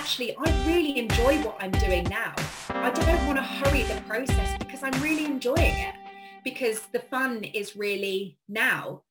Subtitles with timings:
[0.00, 2.34] actually, I really enjoy what I'm doing now.
[2.70, 5.94] I don't want to hurry the process because I'm really enjoying it
[6.42, 9.02] because the fun is really now.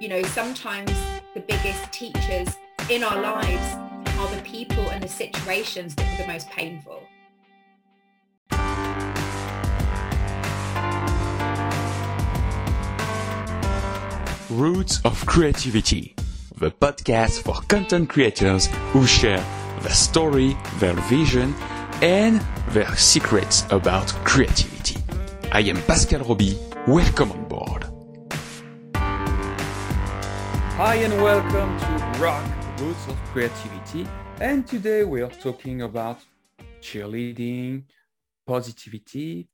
[0.00, 0.90] You know, sometimes
[1.34, 2.48] the biggest teachers
[2.88, 3.76] in our lives
[4.20, 7.02] are the people and the situations that are the most painful.
[14.48, 16.16] Roots of Creativity,
[16.58, 19.44] the podcast for content creators who share
[19.82, 21.54] their story, their vision,
[22.02, 24.96] and their secrets about creativity.
[25.52, 26.58] I am Pascal Roby.
[26.88, 27.84] Welcome on board.
[30.76, 32.44] Hi and welcome to Rock
[32.80, 34.08] Roots of Creativity.
[34.40, 36.18] And today we are talking about
[36.80, 37.84] cheerleading,
[38.46, 39.48] positivity,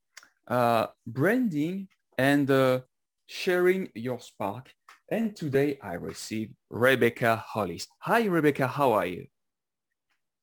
[0.49, 2.81] uh, branding, and uh,
[3.27, 4.75] sharing your spark
[5.11, 7.87] and today I received Rebecca Hollis.
[8.01, 8.67] Hi, Rebecca.
[8.67, 9.27] How are you?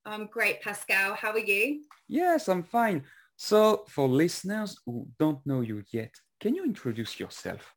[0.06, 1.16] I'm great, Pascal.
[1.16, 1.84] How are you?
[2.08, 3.04] Yes, I'm fine.
[3.38, 7.74] So for listeners who don't know you yet, can you introduce yourself?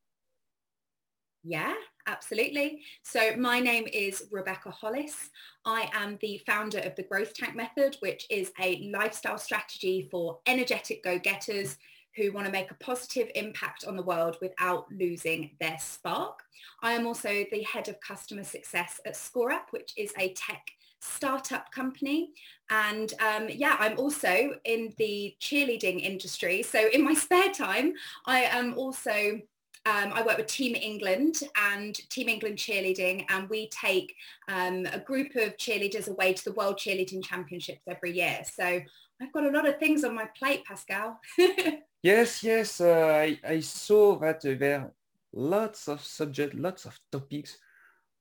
[1.43, 1.73] Yeah,
[2.07, 2.81] absolutely.
[3.03, 5.29] So my name is Rebecca Hollis.
[5.63, 10.39] I am the founder of the Growth Tank Method, which is a lifestyle strategy for
[10.47, 11.77] energetic go-getters
[12.15, 16.39] who want to make a positive impact on the world without losing their spark.
[16.81, 21.71] I am also the head of customer success at ScoreApp, which is a tech startup
[21.71, 22.31] company.
[22.69, 26.63] And um, yeah, I'm also in the cheerleading industry.
[26.63, 27.93] So in my spare time,
[28.25, 29.41] I am also
[29.87, 34.15] um, I work with Team England and Team England cheerleading, and we take
[34.47, 38.39] um, a group of cheerleaders away to the World Cheerleading Championships every year.
[38.51, 38.81] So
[39.21, 41.19] I've got a lot of things on my plate, Pascal.
[42.05, 44.91] yes, yes, uh, I, I saw that uh, there are
[45.33, 47.57] lots of subjects, lots of topics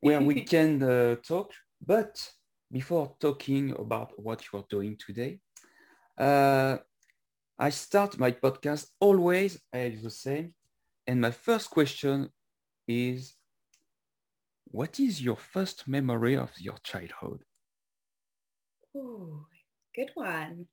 [0.00, 1.52] where we can uh, talk.
[1.86, 2.16] But
[2.72, 5.40] before talking about what you are doing today,
[6.16, 6.78] uh,
[7.58, 10.54] I start my podcast always as the same.
[11.06, 12.30] And my first question
[12.88, 13.34] is,
[14.64, 17.42] what is your first memory of your childhood?
[18.96, 19.44] Oh,
[19.94, 20.68] good one.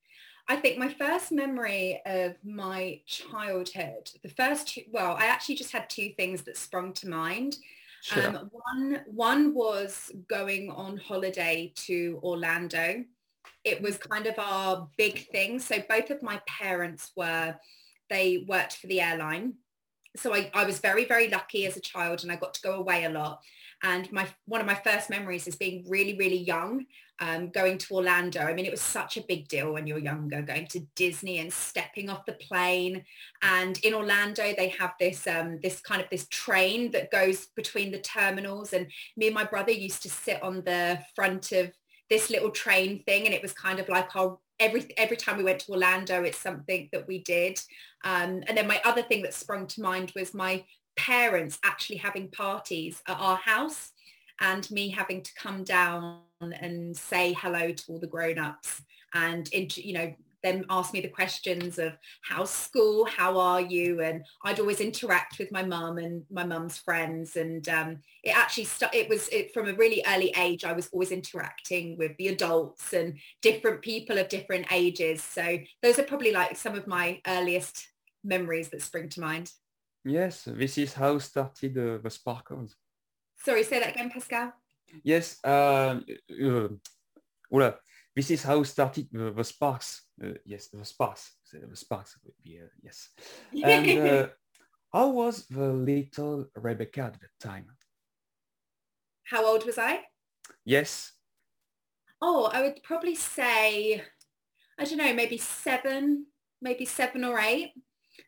[0.51, 5.71] I think my first memory of my childhood, the first two, well, I actually just
[5.71, 7.55] had two things that sprung to mind.
[8.01, 8.27] Sure.
[8.27, 13.05] Um, one, one was going on holiday to Orlando.
[13.63, 15.57] It was kind of our big thing.
[15.57, 17.55] So both of my parents were,
[18.09, 19.53] they worked for the airline.
[20.17, 22.73] So I, I was very, very lucky as a child and I got to go
[22.73, 23.39] away a lot.
[23.83, 26.85] And my one of my first memories is being really, really young,
[27.19, 28.41] um, going to Orlando.
[28.41, 31.51] I mean, it was such a big deal when you're younger, going to Disney and
[31.51, 33.03] stepping off the plane.
[33.41, 37.91] And in Orlando, they have this um, this kind of this train that goes between
[37.91, 38.73] the terminals.
[38.73, 38.87] And
[39.17, 41.71] me and my brother used to sit on the front of
[42.09, 45.43] this little train thing, and it was kind of like our every every time we
[45.43, 47.59] went to Orlando, it's something that we did.
[48.03, 50.63] Um, and then my other thing that sprung to mind was my
[50.95, 53.91] parents actually having parties at our house
[54.39, 58.81] and me having to come down and say hello to all the grown-ups
[59.13, 60.13] and you know
[60.43, 61.93] then ask me the questions of
[62.23, 63.05] how's school?
[63.05, 64.01] How are you?
[64.01, 68.63] And i'd always interact with my mum and my mum's friends and um, it actually
[68.63, 72.29] st- it was it, from a really early age i was always interacting with the
[72.29, 75.23] adults and different people of different ages.
[75.23, 77.87] So those are probably like some of my earliest
[78.23, 79.51] memories that spring to mind
[80.03, 82.75] Yes, this is how started uh, the sparkles.
[83.37, 84.53] Sorry, say that again, Pascal.
[85.03, 85.99] Yes, uh,
[86.41, 87.71] uh,
[88.15, 90.03] this is how started the, the sparks.
[90.23, 91.35] Uh, yes, the sparks.
[91.51, 93.09] The sparks would be uh, yes.
[93.63, 94.27] And uh,
[94.93, 97.67] how was the little Rebecca at the time?
[99.23, 100.01] How old was I?
[100.65, 101.13] Yes.
[102.21, 104.03] Oh, I would probably say,
[104.77, 106.25] I don't know, maybe seven,
[106.61, 107.71] maybe seven or eight.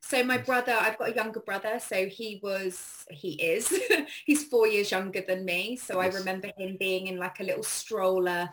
[0.01, 3.73] So my brother, I've got a younger brother, so he was, he is,
[4.25, 5.75] he's four years younger than me.
[5.75, 6.15] So yes.
[6.15, 8.49] I remember him being in like a little stroller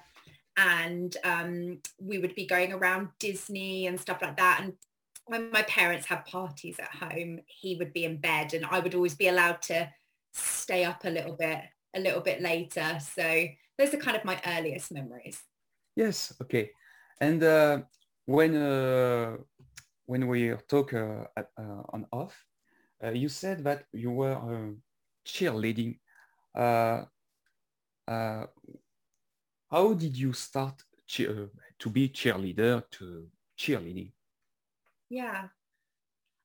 [0.56, 4.60] and um, we would be going around Disney and stuff like that.
[4.62, 4.74] And
[5.26, 8.94] when my parents had parties at home, he would be in bed and I would
[8.94, 9.88] always be allowed to
[10.32, 11.60] stay up a little bit,
[11.94, 12.98] a little bit later.
[13.00, 13.46] So
[13.78, 15.40] those are kind of my earliest memories.
[15.96, 16.34] Yes.
[16.42, 16.70] Okay.
[17.20, 17.82] And uh,
[18.26, 19.36] when uh,
[20.10, 22.34] when we talk uh, at, uh, on off,
[23.04, 24.74] uh, you said that you were
[25.24, 26.00] cheerleading.
[26.56, 27.06] how
[29.94, 34.10] did you start cheer, to be cheerleader to cheerleading?
[35.08, 35.46] Yeah.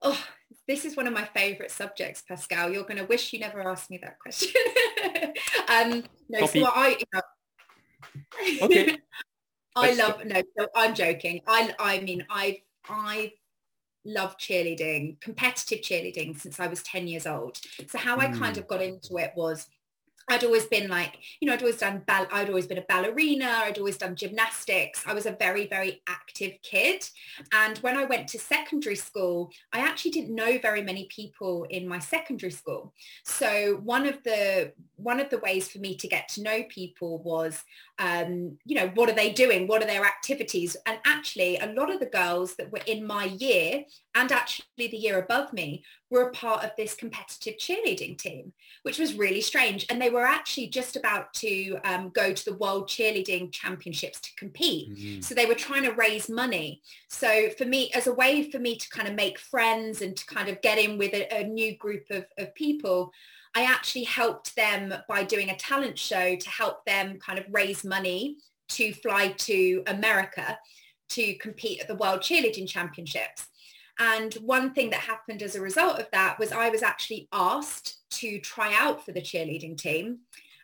[0.04, 0.24] Oh,
[0.68, 2.72] this is one of my favorite subjects, Pascal.
[2.72, 4.54] You're going to wish you never asked me that question.
[5.70, 7.22] um, no, so I, you know,
[8.62, 8.98] Okay.
[9.76, 11.42] I That's love no, so I'm joking.
[11.48, 13.34] I I mean I I
[14.06, 17.60] love cheerleading, competitive cheerleading since I was 10 years old.
[17.90, 18.60] So how I kind Mm.
[18.60, 19.68] of got into it was
[20.27, 23.62] I'd always been like, you know, I'd always done, ball- I'd always been a ballerina.
[23.63, 25.04] I'd always done gymnastics.
[25.06, 27.07] I was a very, very active kid.
[27.54, 31.88] And when I went to secondary school, I actually didn't know very many people in
[31.88, 32.94] my secondary school.
[33.24, 37.22] So one of the, one of the ways for me to get to know people
[37.22, 37.63] was,
[38.00, 39.68] um, you know, what are they doing?
[39.68, 40.75] What are their activities?
[40.88, 43.83] And actually a lot of the girls that were in my year
[44.16, 48.54] and actually the year above me were a part of this competitive cheerleading team,
[48.84, 49.86] which was really strange.
[49.90, 54.30] And they were actually just about to um, go to the World Cheerleading Championships to
[54.38, 54.98] compete.
[54.98, 55.24] Mhm.
[55.24, 56.82] So they were trying to raise money.
[57.10, 60.26] So for me, as a way for me to kind of make friends and to
[60.26, 63.12] kind of get in with a, a new group of, of people,
[63.54, 67.84] I actually helped them by doing a talent show to help them kind of raise
[67.84, 68.38] money
[68.70, 70.58] to fly to America
[71.10, 73.48] to compete at the World Cheerleading Championships.
[74.00, 77.98] And one thing that happened as a result of that was I was actually asked
[78.20, 80.20] to try out for the cheerleading team.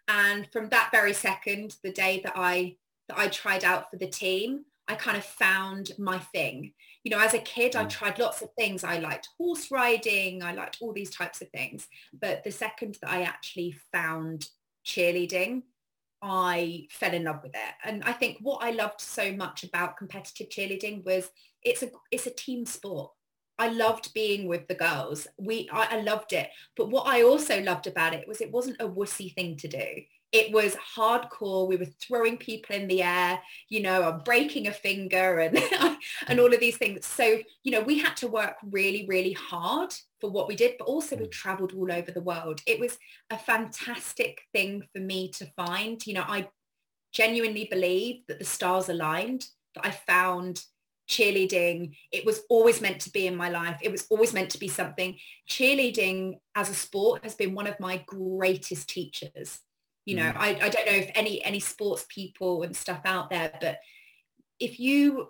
[0.08, 2.76] And from that very second, the day that I
[3.08, 6.74] that I tried out for the team, I kind of found my thing.
[7.04, 7.90] You know, as a kid, I Mm.
[7.90, 8.84] tried lots of things.
[8.84, 10.44] I liked horse riding.
[10.44, 11.88] I liked all these types of things.
[12.14, 14.50] But the second that I actually found
[14.86, 15.64] cheerleading,
[16.22, 17.74] I fell in love with it.
[17.84, 21.32] And I think what I loved so much about competitive cheerleading was
[21.64, 23.12] it's a it's a team sport.
[23.62, 25.28] I loved being with the girls.
[25.38, 26.50] We I, I loved it.
[26.76, 29.88] But what I also loved about it was it wasn't a wussy thing to do.
[30.32, 31.68] It was hardcore.
[31.68, 35.60] We were throwing people in the air, you know, I'm breaking a finger and
[36.28, 37.06] and all of these things.
[37.06, 40.88] So, you know, we had to work really, really hard for what we did, but
[40.88, 41.32] also we Mm.
[41.32, 42.62] traveled all over the world.
[42.66, 42.98] It was
[43.30, 46.06] a fantastic thing for me to find.
[46.08, 46.50] You know, I
[47.14, 50.64] genuinely believe that the stars aligned, that I found
[51.12, 51.96] cheerleading.
[52.12, 53.78] It was always meant to be in my life.
[53.82, 55.18] It was always meant to be something.
[55.48, 59.60] Cheerleading as a sport has been one of my greatest teachers.
[60.06, 60.38] You know, Mm.
[60.38, 63.78] I, I don't know if any any sports people and stuff out there, but
[64.60, 65.30] if you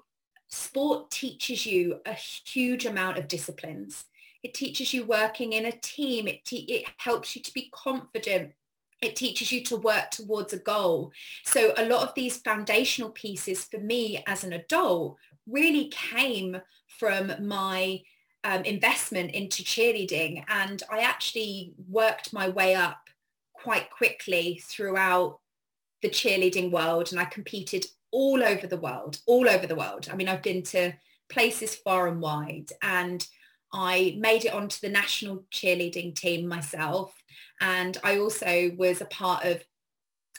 [0.51, 4.05] sport teaches you a huge amount of disciplines.
[4.43, 6.27] It teaches you working in a team.
[6.27, 8.53] It, te- it helps you to be confident.
[9.01, 11.11] It teaches you to work towards a goal.
[11.43, 15.17] So a lot of these foundational pieces for me as an adult
[15.47, 16.61] really came
[16.99, 18.01] from my
[18.43, 20.43] um, investment into cheerleading.
[20.47, 23.09] And I actually worked my way up
[23.53, 25.39] quite quickly throughout
[26.01, 27.11] the cheerleading world.
[27.11, 30.09] And I competed all over the world, all over the world.
[30.11, 30.93] I mean, I've been to
[31.29, 33.25] places far and wide and
[33.73, 37.13] I made it onto the national cheerleading team myself.
[37.61, 39.63] And I also was a part of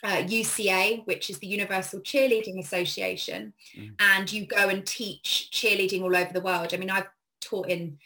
[0.03, 3.53] uh, UCA, which is the Universal Cheerleading Association.
[3.77, 3.95] Mm.
[4.01, 6.75] And you go and teach cheerleading all over the world.
[6.75, 7.09] I mean, I've
[7.41, 7.99] taught in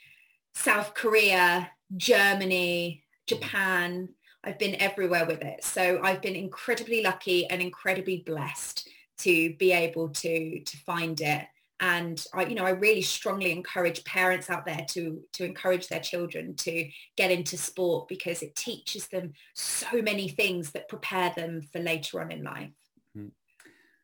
[0.54, 4.10] South Korea, Germany, Japan.
[4.44, 5.64] I've been everywhere with it.
[5.64, 8.88] So I've been incredibly lucky and incredibly blessed
[9.18, 11.46] to be able to to find it
[11.80, 16.00] and I, you know, I really strongly encourage parents out there to to encourage their
[16.00, 21.62] children to get into sport because it teaches them so many things that prepare them
[21.72, 22.70] for later on in life.
[23.14, 23.28] Hmm.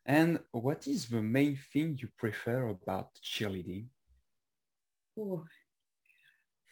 [0.05, 3.85] And what is the main thing you prefer about cheerleading?
[5.17, 5.45] Ooh.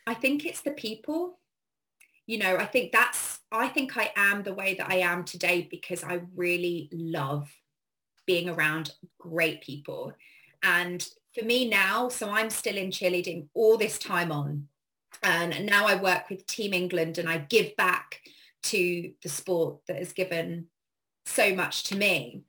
[0.06, 1.40] I think it's the people.
[2.28, 5.68] You know, I think that's, I think I am the way that I am today
[5.70, 7.50] because I really love
[8.26, 10.14] being around great people.
[10.64, 11.06] And
[11.38, 14.68] for me now, so I'm still in cheerleading all this time on.
[15.24, 18.22] And now I work with Team England and I give back
[18.64, 20.68] to the sport that has given
[21.26, 22.44] so much to me.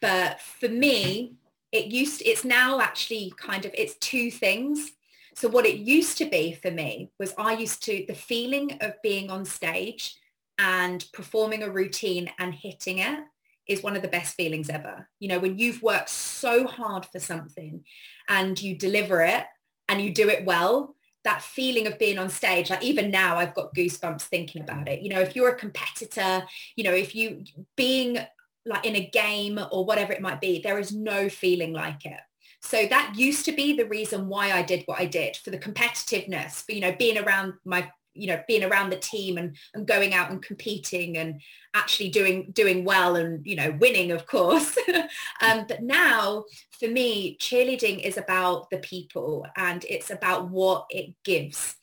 [0.00, 1.34] But for me,
[1.72, 4.92] it used, it's now actually kind of, it's two things.
[5.34, 8.94] So what it used to be for me was I used to, the feeling of
[9.02, 10.16] being on stage
[10.58, 13.20] and performing a routine and hitting it
[13.68, 15.08] is one of the best feelings ever.
[15.20, 17.84] You know, when you've worked so hard for something
[18.28, 19.44] and you deliver it
[19.88, 20.94] and you do it well,
[21.24, 25.00] that feeling of being on stage, like even now I've got goosebumps thinking about it.
[25.00, 26.44] You know, if you're a competitor,
[26.76, 27.44] you know, if you
[27.76, 28.18] being
[28.66, 32.20] like in a game or whatever it might be, there is no feeling like it.
[32.60, 35.58] So that used to be the reason why I did what I did for the
[35.58, 39.86] competitiveness, for, you know, being around my, you know, being around the team and, and
[39.86, 41.40] going out and competing and
[41.74, 44.76] actually doing, doing well and, you know, winning, of course.
[45.42, 46.44] um, but now
[46.78, 51.76] for me, cheerleading is about the people and it's about what it gives.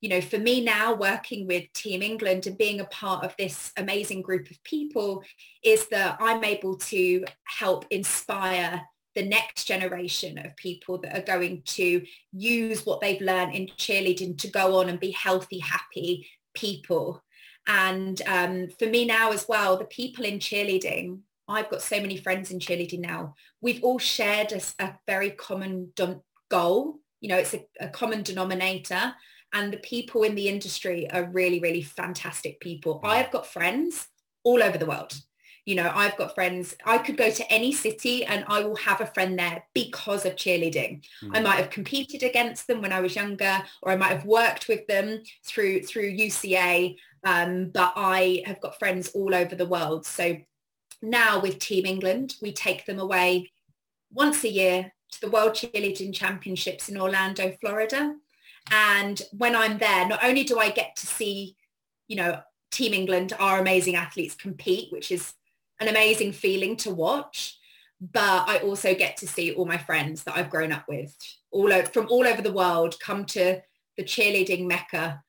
[0.00, 3.72] you know, for me now working with Team England and being a part of this
[3.78, 5.22] amazing group of people
[5.62, 8.82] is that I'm able to help inspire
[9.14, 14.36] the next generation of people that are going to use what they've learned in cheerleading
[14.38, 17.22] to go on and be healthy, happy people.
[17.66, 22.16] And um, for me now as well, the people in cheerleading, I've got so many
[22.16, 23.34] friends in cheerleading now.
[23.60, 25.92] We've all shared a, a very common
[26.50, 26.98] goal.
[27.20, 29.14] You know, it's a, a common denominator.
[29.52, 33.00] And the people in the industry are really, really fantastic people.
[33.04, 34.08] I've got friends
[34.42, 35.14] all over the world
[35.64, 39.00] you know i've got friends i could go to any city and i will have
[39.00, 41.02] a friend there because of cheerleading.
[41.22, 41.30] Mm.
[41.36, 44.68] i might have competed against them when i was younger or i might have worked
[44.68, 46.94] with them through through uca
[47.24, 50.04] um, but i have got friends all over the world.
[50.04, 50.36] So
[51.00, 53.50] now with team england we take them away
[54.12, 58.16] once a year to the world cheerleading championships in orlando florida.
[58.70, 61.56] And when i'm there not only do i get to see
[62.08, 62.40] you know
[62.70, 65.32] Team England, our amazing athletes compete, which is
[65.80, 67.58] an amazing feeling to watch
[68.12, 71.16] but I also get to see all my friends that I've grown up with
[71.50, 73.60] all over, from all over the world come to
[73.96, 75.22] the cheerleading mecca,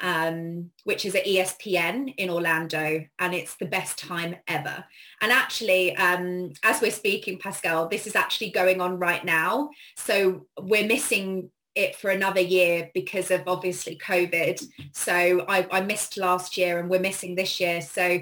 [0.00, 4.84] um, which is at ESPN in Orlando, and it's the best time ever.
[5.20, 9.70] And actually, um, as we're speaking, Pascal, this is actually going on right now.
[9.96, 14.62] So we're missing it for another year because of obviously COVID.
[14.92, 17.80] So I, I missed last year and we're missing this year.
[17.80, 18.20] So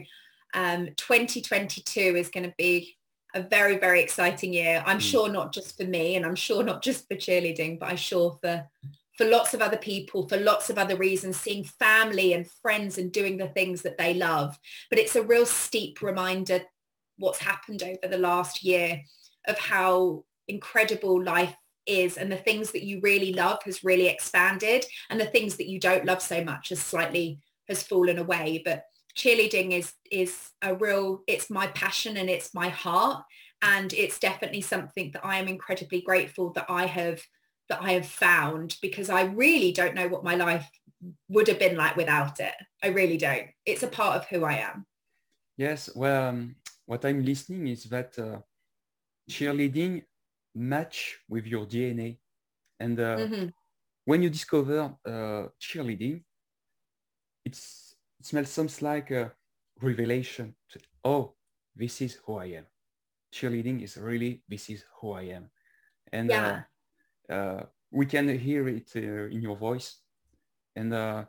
[0.55, 2.97] um, 2022 is going to be
[3.35, 4.83] a very, very exciting year.
[4.87, 5.03] I'm mm.
[5.03, 8.39] sure not just for me and I'm sure not just for cheerleading, but I'm sure
[8.41, 8.69] for
[9.19, 13.11] for lots of other people, for lots of other reasons, seeing family and friends and
[13.11, 14.57] doing the things that they love.
[14.91, 16.61] But it's a real steep reminder
[17.17, 19.03] what's happened over the last year
[19.49, 24.87] of how incredible life is and the things that you really love has really expanded
[25.11, 28.63] and the things that you don't love so much has slightly has fallen away.
[28.65, 28.85] But
[29.19, 33.25] cheerleading is is a real it's my passion and it's my heart
[33.61, 37.21] and it's definitely something that I am incredibly grateful that I have
[37.69, 40.71] that I have found because I really don't know what my life
[41.29, 42.55] would have been like without it.
[42.83, 43.49] I really don't.
[43.67, 44.87] It's a part of who I am.
[45.57, 46.57] Yes, well, um,
[46.87, 48.39] what I'm listening is that uh,
[49.31, 50.03] cheerleading
[50.55, 52.19] match with your DNA,
[52.81, 53.49] and uh, mm-hmm.
[54.05, 56.23] when you discover uh, cheerleading,
[57.45, 57.88] it's
[58.21, 59.33] it smells something like a
[59.81, 60.55] revelation.
[61.05, 61.35] Oh,
[61.77, 62.67] this is who I am.
[63.33, 65.51] Cheerleading is really, this is who I am.
[66.13, 66.63] And yeah.
[67.29, 69.99] uh, uh, we can hear it uh, in your voice.
[70.75, 71.25] And uh,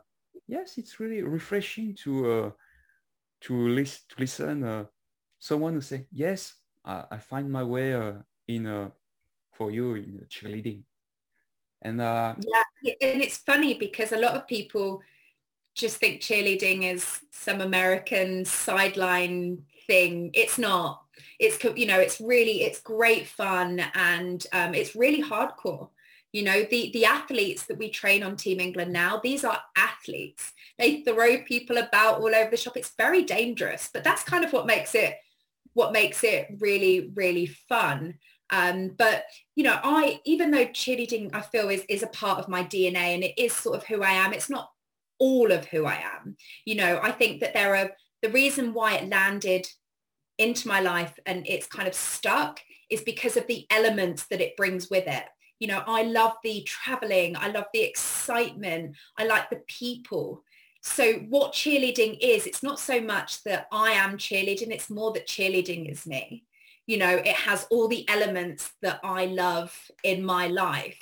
[0.46, 2.50] yes, it's really refreshing to uh,
[3.42, 4.84] to, list, to listen uh,
[5.38, 6.54] someone who say, yes,
[6.84, 7.92] I, I find my way
[8.48, 8.90] in
[9.52, 10.82] for you in cheerleading.
[11.82, 12.34] And yeah,
[13.00, 15.00] and it's funny because a lot of people
[15.74, 20.30] just think cheerleading is some American sideline thing.
[20.34, 21.02] It's not.
[21.38, 25.88] It's you know it's really it's great fun and um, it's really hardcore.
[26.32, 30.52] You know the the athletes that we train on Team England now these are athletes.
[30.78, 32.76] They throw people about all over the shop.
[32.76, 35.16] It's very dangerous, but that's kind of what makes it
[35.72, 38.18] what makes it really really fun.
[38.50, 39.24] Um, but
[39.56, 43.14] you know, I even though cheerleading I feel is is a part of my DNA
[43.14, 44.32] and it is sort of who I am.
[44.32, 44.70] It's not
[45.20, 46.36] all of who I am.
[46.64, 47.90] You know, I think that there are
[48.22, 49.68] the reason why it landed
[50.38, 52.60] into my life and it's kind of stuck
[52.90, 55.24] is because of the elements that it brings with it.
[55.60, 57.36] You know, I love the traveling.
[57.36, 58.96] I love the excitement.
[59.18, 60.42] I like the people.
[60.82, 64.70] So what cheerleading is, it's not so much that I am cheerleading.
[64.70, 66.44] It's more that cheerleading is me.
[66.86, 70.98] You know, it has all the elements that I love in my life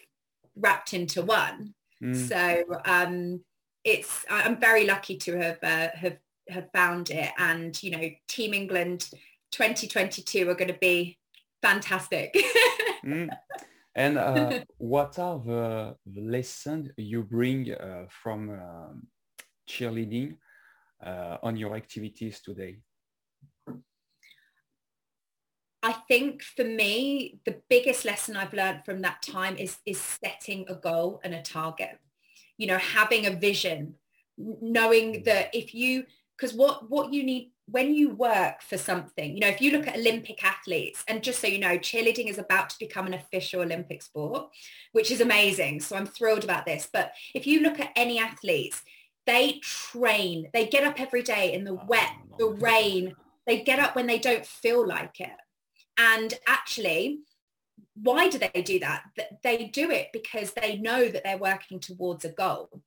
[0.56, 1.74] wrapped into one.
[2.02, 2.28] Mm.
[2.28, 3.44] So um,
[3.84, 6.18] it's I'm very lucky to have uh, have
[6.48, 9.10] have found it, and you know, Team England
[9.52, 11.18] 2022 are going to be
[11.62, 12.34] fantastic.
[13.04, 13.28] mm.
[13.94, 19.06] And uh, what are the, the, lessons you bring uh, from um,
[19.68, 20.36] cheerleading
[21.04, 22.78] uh, on your activities today?
[25.82, 30.66] I think for me, the biggest lesson I've learned from that time is is setting
[30.68, 31.98] a goal and a target
[32.58, 33.94] you know, having a vision,
[34.36, 35.24] knowing mm.
[35.24, 36.04] that if you,
[36.36, 39.86] because what, what you need when you work for something, you know, if you look
[39.86, 43.60] at Olympic athletes, and just so you know, cheerleading is about to become an official
[43.60, 44.48] Olympic sport,
[44.92, 45.80] which is amazing.
[45.80, 46.88] So I'm thrilled about this.
[46.90, 48.82] But if you look at any athletes,
[49.26, 53.14] they train, they get up every day in the wet, the rain,
[53.46, 55.28] they get up when they don't feel like it.
[55.98, 57.20] And actually,
[57.94, 59.02] why do they do that?
[59.42, 62.82] They do it because they know that they're working towards a goal.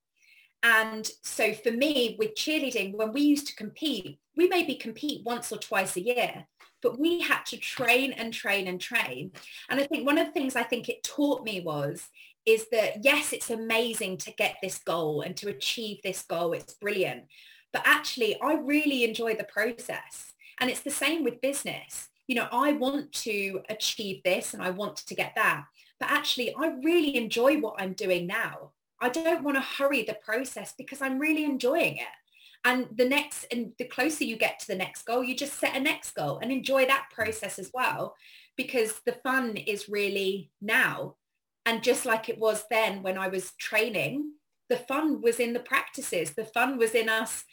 [0.63, 5.51] And so for me with cheerleading, when we used to compete, we maybe compete once
[5.51, 6.45] or twice a year,
[6.81, 9.31] but we had to train and train and train.
[9.69, 12.07] And I think one of the things I think it taught me was
[12.45, 16.53] is that yes, it's amazing to get this goal and to achieve this goal.
[16.53, 17.25] It's brilliant.
[17.74, 20.33] But actually, I really enjoy the process.
[20.60, 22.10] And it's the same with business.
[22.31, 25.65] You know, I want to achieve this and I want to get that.
[26.00, 28.71] But actually, I really enjoy what I'm doing now.
[29.01, 32.15] I don't want to hurry the process because I'm really enjoying it.
[32.63, 35.75] And the next, and the closer you get to the next goal, you just set
[35.75, 38.15] a next goal and enjoy that process as well,
[38.55, 41.17] because the fun is really now.
[41.65, 44.35] And just like it was then when I was training,
[44.69, 46.31] the fun was in the practices.
[46.31, 47.43] The fun was in us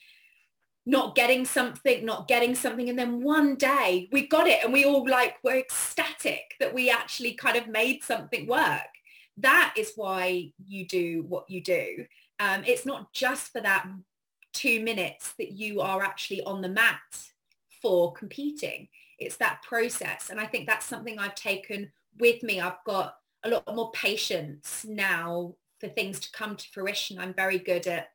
[0.89, 2.89] not getting something, not getting something.
[2.89, 6.89] And then one day we got it and we all like were ecstatic that we
[6.89, 8.89] actually kind of made something work.
[9.37, 12.07] That is why you do what you do.
[12.41, 13.87] Um, it's not just for that
[14.55, 17.01] two minutes that you are actually on the mat
[17.83, 18.89] for competing.
[19.19, 20.31] It's that process.
[20.31, 22.63] And I think that's something I've taken with me.
[22.63, 27.19] I've got a lot more patience now for things to come to fruition.
[27.19, 28.09] I'm very good at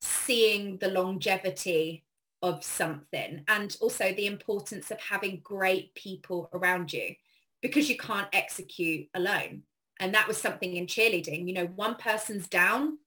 [0.00, 2.04] seeing the longevity
[2.44, 7.14] of something and also the importance of having great people around you
[7.62, 9.62] because you can't execute alone.
[9.98, 11.48] And that was something in cheerleading.
[11.48, 12.98] You know, one person's down,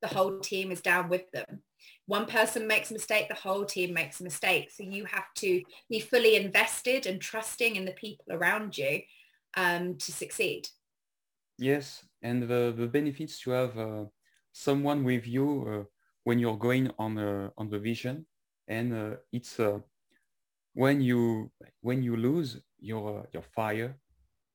[0.00, 1.60] the whole team is down with them.
[2.06, 4.70] One person makes a mistake, the whole team makes a mistake.
[4.70, 9.00] So you have to be fully invested and trusting in the people around you
[9.58, 10.68] um, to succeed.
[11.58, 14.04] Yes, and the, the benefits to have uh,
[14.52, 15.84] someone with you uh,
[16.24, 18.24] when you're going on uh, on the vision,
[18.68, 19.78] and uh, it's uh,
[20.74, 23.96] when you when you lose your uh, your fire,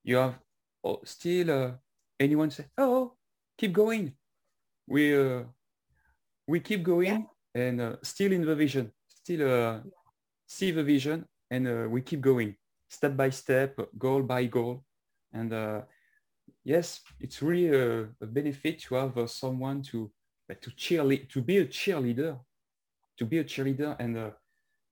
[0.03, 0.39] you have
[0.83, 1.79] oh, still
[2.19, 3.13] anyone say, "Oh,
[3.57, 4.13] keep going."
[4.87, 5.15] We
[6.47, 7.61] we keep going yeah.
[7.61, 9.83] and still in the vision, still
[10.47, 12.55] see the vision, and we keep going
[12.89, 14.83] step by step, goal by goal,
[15.31, 15.53] and
[16.63, 20.11] yes, it's really a, a benefit to have uh, someone to
[20.49, 22.39] uh, to cheerlead, to be a cheerleader,
[23.21, 24.31] to be a cheerleader, and uh,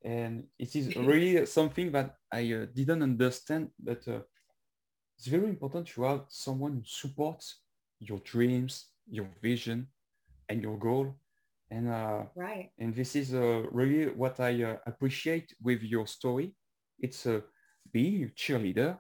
[0.06, 3.70] and it is really something that I uh, didn't understand.
[3.80, 4.22] But uh,
[5.18, 7.62] it's very important to have someone who supports
[8.00, 9.88] your dreams, your vision,
[10.48, 11.16] and your goal.
[11.72, 12.72] And uh, right.
[12.78, 16.56] And this is really what I appreciate with your story.
[17.00, 17.42] It's uh,
[17.92, 19.00] being a cheerleader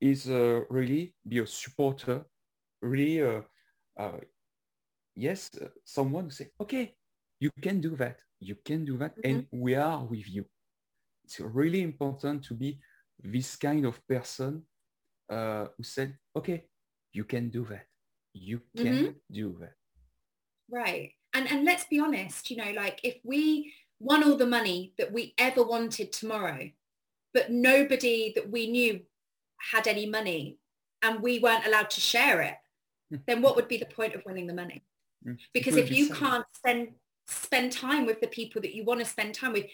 [0.00, 2.24] is uh, really be a supporter,
[2.80, 3.42] really, uh,
[3.98, 4.18] uh,
[5.14, 6.94] yes, uh, someone who say, okay,
[7.40, 9.30] you can do that, you can do that, mm-hmm.
[9.30, 10.44] and we are with you.
[11.24, 12.78] It's really important to be
[13.22, 14.62] this kind of person
[15.28, 16.64] uh, who said, okay,
[17.12, 17.86] you can do that,
[18.34, 19.10] you can mm-hmm.
[19.32, 19.72] do that.
[20.70, 21.12] Right.
[21.32, 25.12] And, and let's be honest, you know, like if we won all the money that
[25.12, 26.70] we ever wanted tomorrow,
[27.32, 29.00] but nobody that we knew
[29.72, 30.58] had any money
[31.02, 32.56] and we weren't allowed to share it,
[33.10, 33.16] hmm.
[33.26, 34.82] then what would be the point of winning the money?
[35.24, 35.34] Hmm.
[35.54, 36.88] Because if you can't spend
[37.30, 39.66] spend time with the people that you want to spend time with,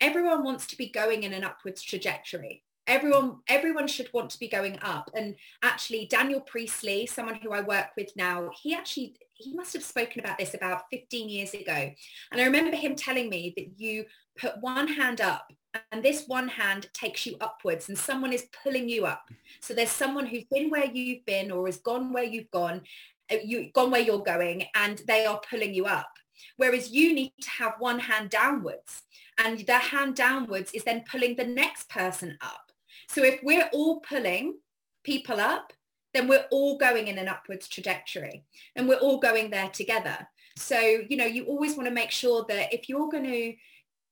[0.00, 2.62] everyone wants to be going in an upwards trajectory.
[2.86, 5.10] Everyone, everyone should want to be going up.
[5.14, 9.84] And actually, Daniel Priestley, someone who I work with now, he actually he must have
[9.84, 11.90] spoken about this about 15 years ago.
[12.32, 14.04] And I remember him telling me that you
[14.36, 15.52] put one hand up
[15.92, 19.28] and this one hand takes you upwards and someone is pulling you up.
[19.60, 22.82] So there's someone who's been where you've been or has gone where you've gone,
[23.30, 26.10] uh, you gone where you're going and they are pulling you up.
[26.56, 29.02] Whereas you need to have one hand downwards
[29.38, 32.72] and the hand downwards is then pulling the next person up.
[33.08, 34.58] So if we're all pulling
[35.04, 35.72] people up,
[36.14, 38.44] then we're all going in an upwards trajectory
[38.76, 40.26] and we're all going there together.
[40.56, 43.54] So, you know, you always want to make sure that if you're going to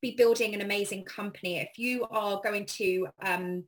[0.00, 3.64] be building an amazing company, if you are going to um,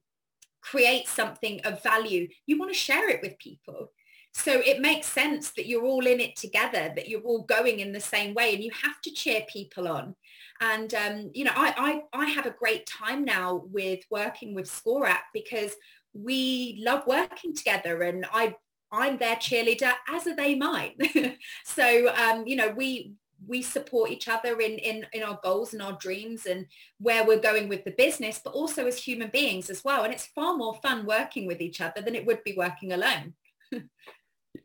[0.61, 3.91] create something of value, you want to share it with people.
[4.39, 7.93] So it makes sense that you're all in it together, that you're all going in
[7.93, 10.15] the same way and you have to cheer people on.
[10.61, 14.71] And, um, you know, I, I, I have a great time now with working with
[14.71, 15.73] ScoreApp because
[16.15, 18.55] we love working together and I
[18.91, 20.95] I'm their cheerleader, as are they mine.
[21.65, 23.13] so, um, you know, we
[23.47, 26.67] we support each other in, in, in our goals and our dreams and
[26.99, 30.03] where we're going with the business, but also as human beings as well.
[30.03, 33.35] And it's far more fun working with each other than it would be working alone.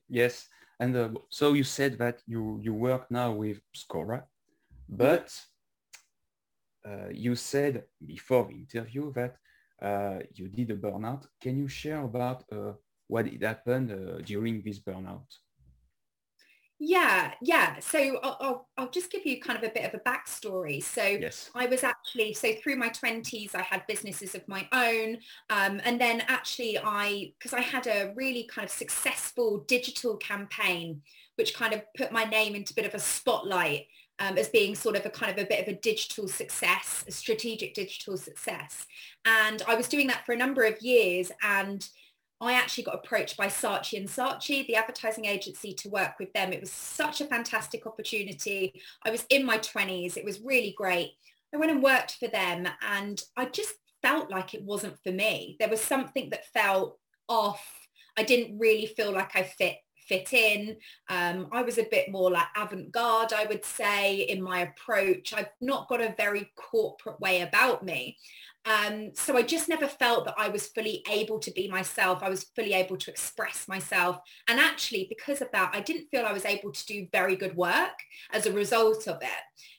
[0.10, 0.48] yes.
[0.80, 4.24] And uh, so you said that you, you work now with ScoreApp,
[4.90, 5.32] but
[6.86, 9.38] uh, you said before the interview that
[9.82, 11.26] uh, you did a burnout.
[11.42, 12.74] Can you share about uh,
[13.08, 15.28] what happened uh, during this burnout?
[16.86, 17.80] Yeah, yeah.
[17.80, 20.84] So I'll, I'll, I'll, just give you kind of a bit of a backstory.
[20.84, 21.50] So yes.
[21.56, 25.20] I was actually, so through my 20s, I had businesses of my own.
[25.50, 31.02] Um, and then actually I, because I had a really kind of successful digital campaign,
[31.36, 33.86] which kind of put my name into a bit of a spotlight
[34.20, 37.14] um, as being sort of a kind of a bit of a digital success, a
[37.14, 38.88] strategic digital success.
[39.24, 41.88] And I was doing that for a number of years and
[42.44, 46.52] I actually got approached by Saatchi and Saatchi, the advertising agency, to work with them.
[46.52, 48.82] It was such a fantastic opportunity.
[49.04, 50.18] I was in my 20s.
[50.18, 51.14] It was really great.
[51.54, 55.56] I went and worked for them and I just felt like it wasn't for me.
[55.60, 56.98] There was something that felt
[57.30, 57.64] off.
[58.18, 59.78] I didn't really feel like I fit
[60.08, 60.76] fit in.
[61.10, 65.34] Um, I was a bit more like avant-garde, I would say, in my approach.
[65.34, 68.18] I've not got a very corporate way about me.
[68.66, 72.24] Um, so I just never felt that I was fully able to be myself.
[72.24, 74.20] I was fully able to express myself.
[74.48, 77.56] And actually, because of that, I didn't feel I was able to do very good
[77.58, 77.98] work
[78.32, 79.30] as a result of it.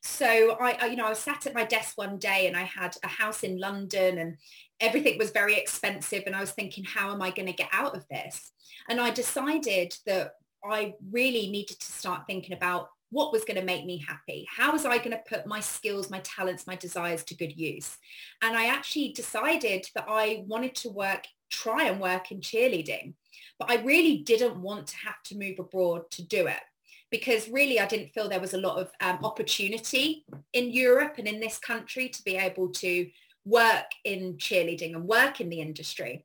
[0.03, 2.65] So I, I, you know, I was sat at my desk one day and I
[2.65, 4.37] had a house in London and
[4.81, 6.25] everything was very expensive.
[6.27, 8.53] And I was thinking, how am I going to get out of this?
[8.91, 13.65] And I decided that I really needed to start thinking about what was going to
[13.65, 14.45] make me happy?
[14.51, 17.97] How was I going to put my skills, my talents, my desires to good use?
[18.43, 23.15] And I actually decided that I wanted to work, try and work in cheerleading,
[23.61, 26.61] but I really didn't want to have to move abroad to do it
[27.09, 31.29] because really I didn't feel there was a lot of um, opportunity in Europe and
[31.29, 33.09] in this country to be able to
[33.45, 36.25] work in cheerleading and work in the industry.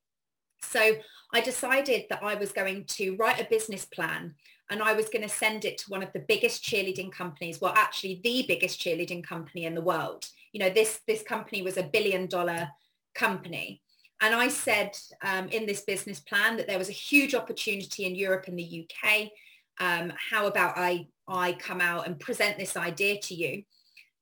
[0.63, 0.93] So
[1.35, 4.33] I decided that I was going to write a business plan
[4.69, 7.73] and I was going to send it to one of the biggest cheerleading companies, well,
[7.75, 10.25] actually the biggest cheerleading company in the world.
[10.51, 12.69] You know, this, this company was a billion dollar
[13.15, 13.81] company.
[14.21, 14.91] And I said
[15.23, 18.87] um, in this business plan that there was a huge opportunity in Europe and the
[18.87, 19.29] UK.
[19.79, 23.63] Um, how about I, I come out and present this idea to you?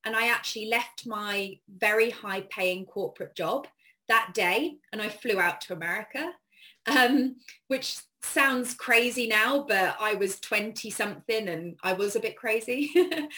[0.06, 3.68] And I actually left my very high paying corporate job
[4.08, 6.32] that day and I flew out to America,
[6.88, 7.36] um,
[7.68, 12.92] which sounds crazy now, but I was 20 something and I was a bit crazy.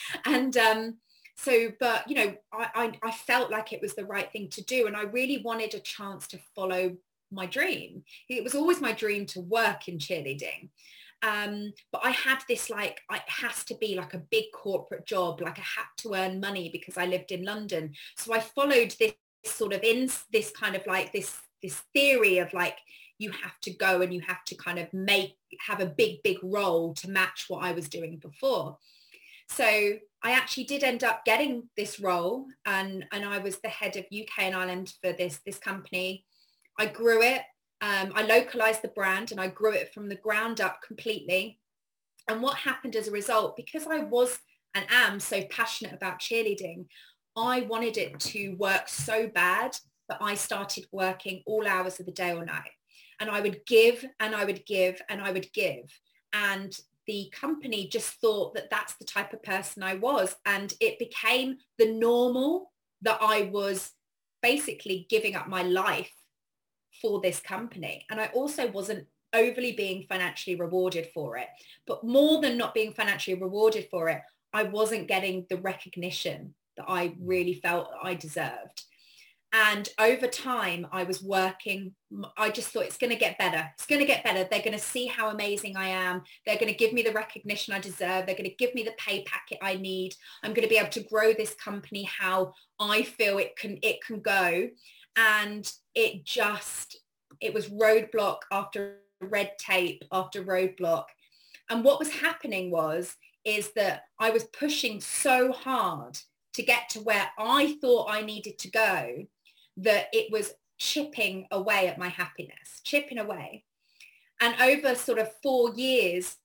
[0.25, 0.97] and um,
[1.35, 4.63] so, but, you know, I, I, I felt like it was the right thing to
[4.63, 4.87] do.
[4.87, 6.97] And I really wanted a chance to follow
[7.31, 8.03] my dream.
[8.27, 10.69] It was always my dream to work in cheerleading.
[11.21, 15.41] Um, but I had this like, it has to be like a big corporate job,
[15.41, 17.93] like I had to earn money because I lived in London.
[18.17, 19.13] So I followed this
[19.45, 22.77] sort of in this kind of like this, this theory of like,
[23.19, 25.35] you have to go and you have to kind of make
[25.67, 28.77] have a big big role to match what I was doing before.
[29.49, 29.65] So
[30.23, 34.05] I actually did end up getting this role and and I was the head of
[34.05, 36.25] UK and Ireland for this this company.
[36.79, 37.41] I grew it.
[37.81, 41.59] Um, I localized the brand and I grew it from the ground up completely.
[42.27, 44.39] And what happened as a result, because I was
[44.75, 46.85] and am so passionate about cheerleading,
[47.35, 49.75] I wanted it to work so bad
[50.09, 52.71] that I started working all hours of the day or night
[53.19, 55.91] and I would give and I would give and I would give.
[56.33, 56.77] And
[57.07, 60.35] the company just thought that that's the type of person I was.
[60.45, 63.91] And it became the normal that I was
[64.41, 66.11] basically giving up my life
[67.01, 68.05] for this company.
[68.09, 71.47] And I also wasn't overly being financially rewarded for it.
[71.85, 74.21] But more than not being financially rewarded for it,
[74.53, 77.15] I wasn't getting the recognition that I mm.
[77.21, 78.83] really felt I deserved.
[79.51, 81.95] And over time, I was working.
[82.37, 83.67] I just thought it's going to get better.
[83.73, 84.43] It's going to get better.
[84.43, 86.21] They're going to see how amazing I am.
[86.45, 88.25] They're going to give me the recognition I deserve.
[88.25, 90.13] They're going to give me the pay packet I need.
[90.43, 94.03] I'm going to be able to grow this company how I feel it can it
[94.05, 94.69] can go.
[95.15, 96.97] And it just
[97.41, 101.05] it was roadblock after red tape after roadblock.
[101.71, 106.19] And what was happening was is that I was pushing so hard
[106.53, 109.25] to get to where I thought I needed to go
[109.77, 113.63] that it was chipping away at my happiness, chipping away.
[114.41, 116.37] And over sort of four years,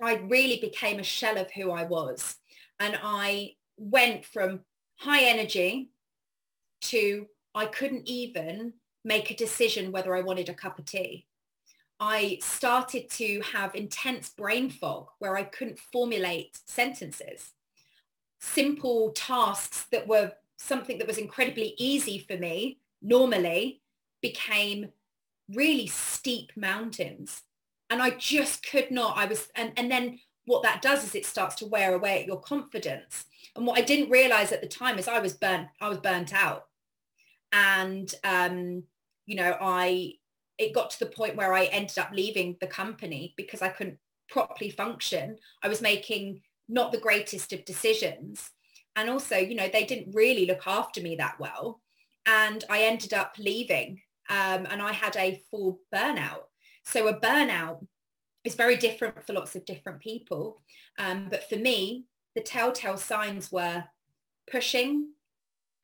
[0.00, 2.36] I really became a shell of who I was.
[2.80, 4.60] And I went from
[4.96, 5.90] high energy
[6.82, 8.72] to I couldn't even
[9.04, 11.26] make a decision whether I wanted a cup of tea.
[12.00, 17.52] I started to have intense brain fog where I couldn't formulate sentences.
[18.40, 23.82] Simple tasks that were something that was incredibly easy for me normally
[24.22, 24.90] became
[25.52, 27.42] really steep mountains.
[27.90, 31.26] And I just could not, I was, and, and then what that does is it
[31.26, 33.26] starts to wear away at your confidence.
[33.56, 36.34] And what I didn't realize at the time is I was burnt, I was burnt
[36.34, 36.66] out.
[37.52, 38.84] And, um,
[39.26, 40.14] you know, I,
[40.58, 43.98] it got to the point where I ended up leaving the company because I couldn't
[44.28, 45.36] properly function.
[45.62, 48.50] I was making not the greatest of decisions.
[48.96, 51.80] And also, you know, they didn't really look after me that well.
[52.26, 56.44] And I ended up leaving um, and I had a full burnout.
[56.84, 57.86] So a burnout
[58.44, 60.62] is very different for lots of different people.
[60.98, 63.84] Um, but for me, the telltale signs were
[64.50, 65.10] pushing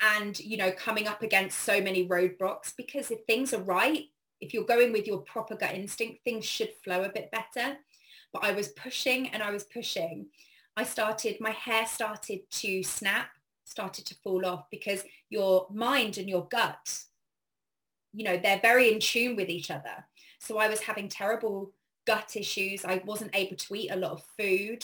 [0.01, 4.05] and, you know, coming up against so many roadblocks because if things are right,
[4.40, 7.77] if you're going with your proper gut instinct, things should flow a bit better.
[8.33, 10.27] But I was pushing and I was pushing.
[10.81, 13.29] I started, my hair started to snap,
[13.64, 17.03] started to fall off because your mind and your gut,
[18.14, 20.07] you know, they're very in tune with each other.
[20.38, 21.73] So I was having terrible
[22.07, 22.87] gut issues.
[22.87, 24.83] I wasn't able to eat a lot of food.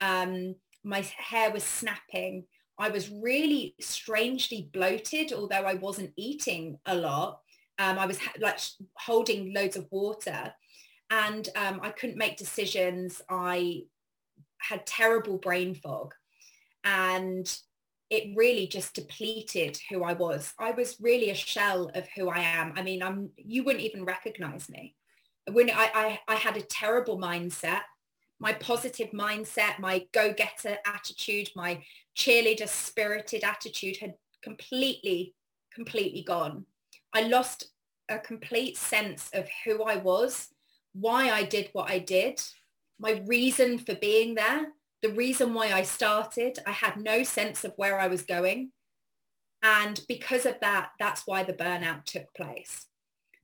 [0.00, 2.46] Um, my hair was snapping.
[2.76, 7.38] I was really strangely bloated, although I wasn't eating a lot.
[7.78, 8.58] Um, I was ha- like
[8.96, 10.52] holding loads of water
[11.10, 13.22] and um, I couldn't make decisions.
[13.30, 13.84] I
[14.58, 16.14] had terrible brain fog
[16.84, 17.58] and
[18.10, 20.54] it really just depleted who I was.
[20.58, 22.72] I was really a shell of who I am.
[22.76, 24.94] I mean, I'm, you wouldn't even recognize me.
[25.50, 27.80] When I, I, I had a terrible mindset,
[28.38, 31.82] my positive mindset, my go-getter attitude, my
[32.16, 35.34] cheerleader spirited attitude had completely,
[35.74, 36.66] completely gone.
[37.12, 37.72] I lost
[38.08, 40.48] a complete sense of who I was,
[40.92, 42.40] why I did what I did,
[42.98, 46.58] my reason for being there, the reason why I started.
[46.66, 48.72] I had no sense of where I was going.
[49.62, 52.86] And because of that, that's why the burnout took place.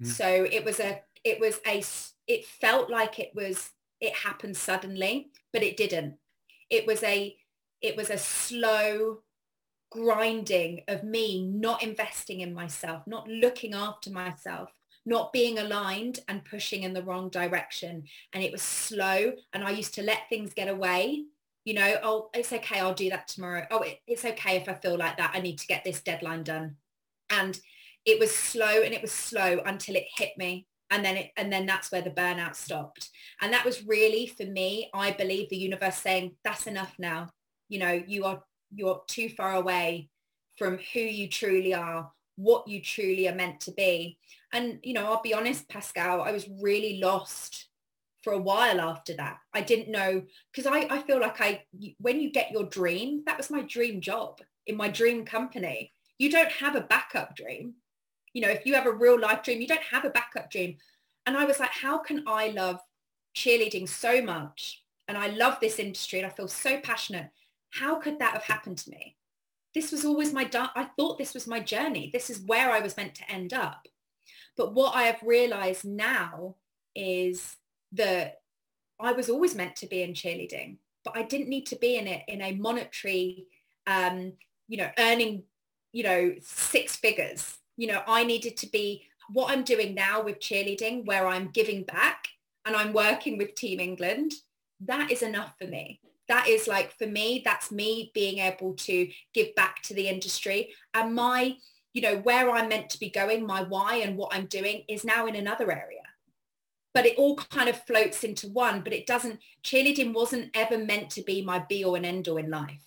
[0.02, 0.06] Mm.
[0.06, 1.82] So it was a, it was a,
[2.26, 6.16] it felt like it was, it happened suddenly, but it didn't.
[6.70, 7.36] It was a,
[7.80, 9.22] it was a slow
[9.90, 14.70] grinding of me not investing in myself, not looking after myself,
[15.04, 18.04] not being aligned and pushing in the wrong direction.
[18.32, 19.32] And it was slow.
[19.52, 21.24] And I used to let things get away.
[21.64, 22.80] You know, oh, it's okay.
[22.80, 23.66] I'll do that tomorrow.
[23.70, 25.32] Oh, it, it's okay if I feel like that.
[25.34, 26.76] I need to get this deadline done.
[27.30, 27.58] And
[28.04, 30.66] it was slow and it was slow until it hit me.
[30.90, 33.10] And then it, and then that's where the burnout stopped.
[33.40, 37.30] And that was really for me, I believe the universe saying, that's enough now.
[37.68, 38.42] You know, you are
[38.74, 40.10] you're too far away
[40.56, 42.10] from who you truly are,
[42.42, 44.18] what you truly are meant to be.
[44.52, 47.68] And, you know, I'll be honest, Pascal, I was really lost
[48.22, 49.38] for a while after that.
[49.52, 51.64] I didn't know, because I, I feel like I,
[51.98, 55.92] when you get your dream, that was my dream job in my dream company.
[56.18, 57.74] You don't have a backup dream.
[58.32, 60.76] You know, if you have a real life dream, you don't have a backup dream.
[61.26, 62.80] And I was like, how can I love
[63.34, 64.82] cheerleading so much?
[65.08, 67.30] And I love this industry and I feel so passionate
[67.72, 69.16] how could that have happened to me?
[69.74, 72.10] This was always my, I thought this was my journey.
[72.12, 73.86] This is where I was meant to end up.
[74.56, 76.56] But what I have realized now
[76.94, 77.56] is
[77.92, 78.40] that
[79.00, 82.06] I was always meant to be in cheerleading, but I didn't need to be in
[82.06, 83.46] it in a monetary,
[83.86, 84.34] um,
[84.68, 85.44] you know, earning,
[85.92, 87.56] you know, six figures.
[87.76, 91.84] You know, I needed to be what I'm doing now with cheerleading, where I'm giving
[91.84, 92.28] back
[92.66, 94.32] and I'm working with Team England.
[94.80, 99.08] That is enough for me that is like for me that's me being able to
[99.34, 100.72] give back to the industry.
[100.94, 101.56] And my
[101.92, 105.04] you know where i'm meant to be going my why and what i'm doing is
[105.04, 106.00] now in another area.
[106.94, 111.10] But it all kind of floats into one but it doesn't cheerleading wasn't ever meant
[111.10, 112.82] to be my be all and end all in life.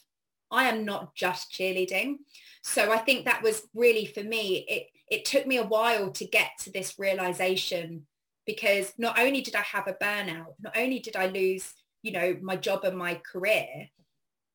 [0.51, 2.17] I am not just cheerleading.
[2.61, 6.25] So i think that was really for me it it took me a while to
[6.25, 8.07] get to this realization
[8.45, 11.73] because not only did i have a burnout not only did i lose
[12.05, 13.89] you know, my job and my career.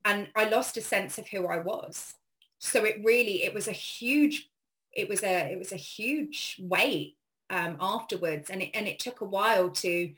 [0.05, 2.15] And I lost a sense of who I was.
[2.61, 4.49] So it really, it was a huge,
[4.93, 7.17] it was a, it was a huge weight
[7.51, 8.51] um, afterwards.
[8.51, 10.13] And it, and it took a while to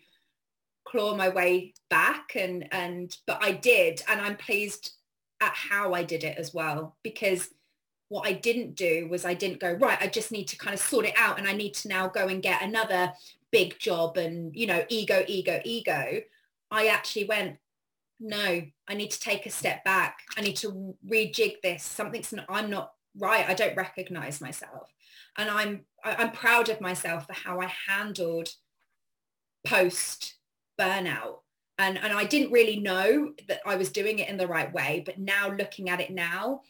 [0.85, 4.03] claw my way back and, and, but I did.
[4.09, 4.93] And I'm pleased
[5.41, 7.49] at how I did it as well, because
[8.11, 10.81] what I didn't do was I didn't go, right, I just need to kind of
[10.81, 13.15] sort it out and I need to now go and get another
[13.51, 16.21] big job and, you know, ego, ego, ego.
[16.73, 17.59] I actually went,
[18.19, 20.19] no, I need to take a step back.
[20.37, 21.85] I need to rejig this.
[21.85, 23.49] Something's not, I'm not right.
[23.49, 24.91] I don't recognize myself.
[25.37, 28.49] And I'm, I'm proud of myself for how I handled
[29.67, 30.37] post
[30.81, 31.41] burnout.
[31.79, 35.03] And, and I didn't really know that I was doing it in the right way.
[35.05, 36.63] But now looking at it now,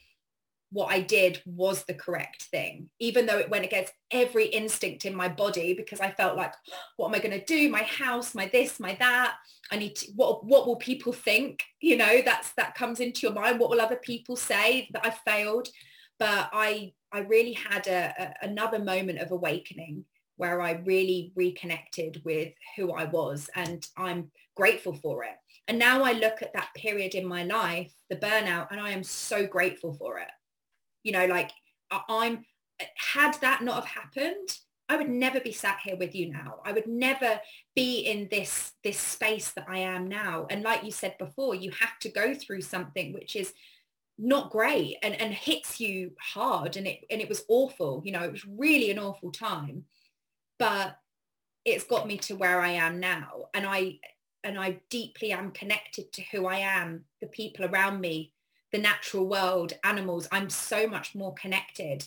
[0.73, 5.15] what I did was the correct thing, even though it went against every instinct in
[5.15, 6.55] my body because I felt like,
[6.97, 7.71] what am I going to do?
[7.71, 9.35] My house, my this, my that.
[9.71, 11.63] I need to, what, what will people think?
[11.81, 13.61] You know, that's, that comes into your mind.
[13.61, 15.69] What will other people say that I failed?
[16.19, 20.07] But I, I really had a, a, another moment of awakening
[20.37, 25.37] where I really reconnected with who I was and I'm grateful for it.
[25.69, 29.05] And now I look at that period in my life, the burnout, and I am
[29.05, 30.29] so grateful for it.
[31.03, 31.51] You know, like
[31.91, 32.45] I'm,
[32.97, 36.57] had that not have happened, I would never be sat here with you now.
[36.65, 37.41] I would never
[37.75, 40.47] be in this, this space that I am now.
[40.51, 43.53] And like you said before, you have to go through something which is
[44.19, 48.23] not great and, and hits you hard and it and it was awful you know
[48.23, 49.85] it was really an awful time
[50.59, 50.97] but
[51.65, 53.99] it's got me to where I am now and I
[54.45, 58.33] and I deeply am connected to who I am the people around me
[58.73, 62.07] the natural world animals I'm so much more connected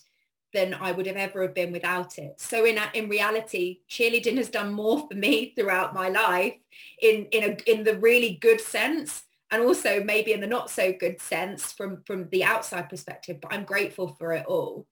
[0.53, 2.39] than I would have ever have been without it.
[2.39, 6.55] So in in reality cheerleading has done more for me throughout my life
[7.01, 10.91] in in a in the really good sense and also maybe in the not so
[10.91, 14.87] good sense from from the outside perspective but i'm grateful for it all.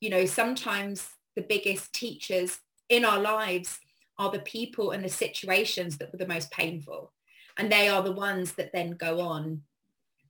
[0.00, 3.80] You know sometimes the biggest teachers in our lives
[4.18, 7.12] are the people and the situations that were the most painful.
[7.56, 9.62] And they are the ones that then go on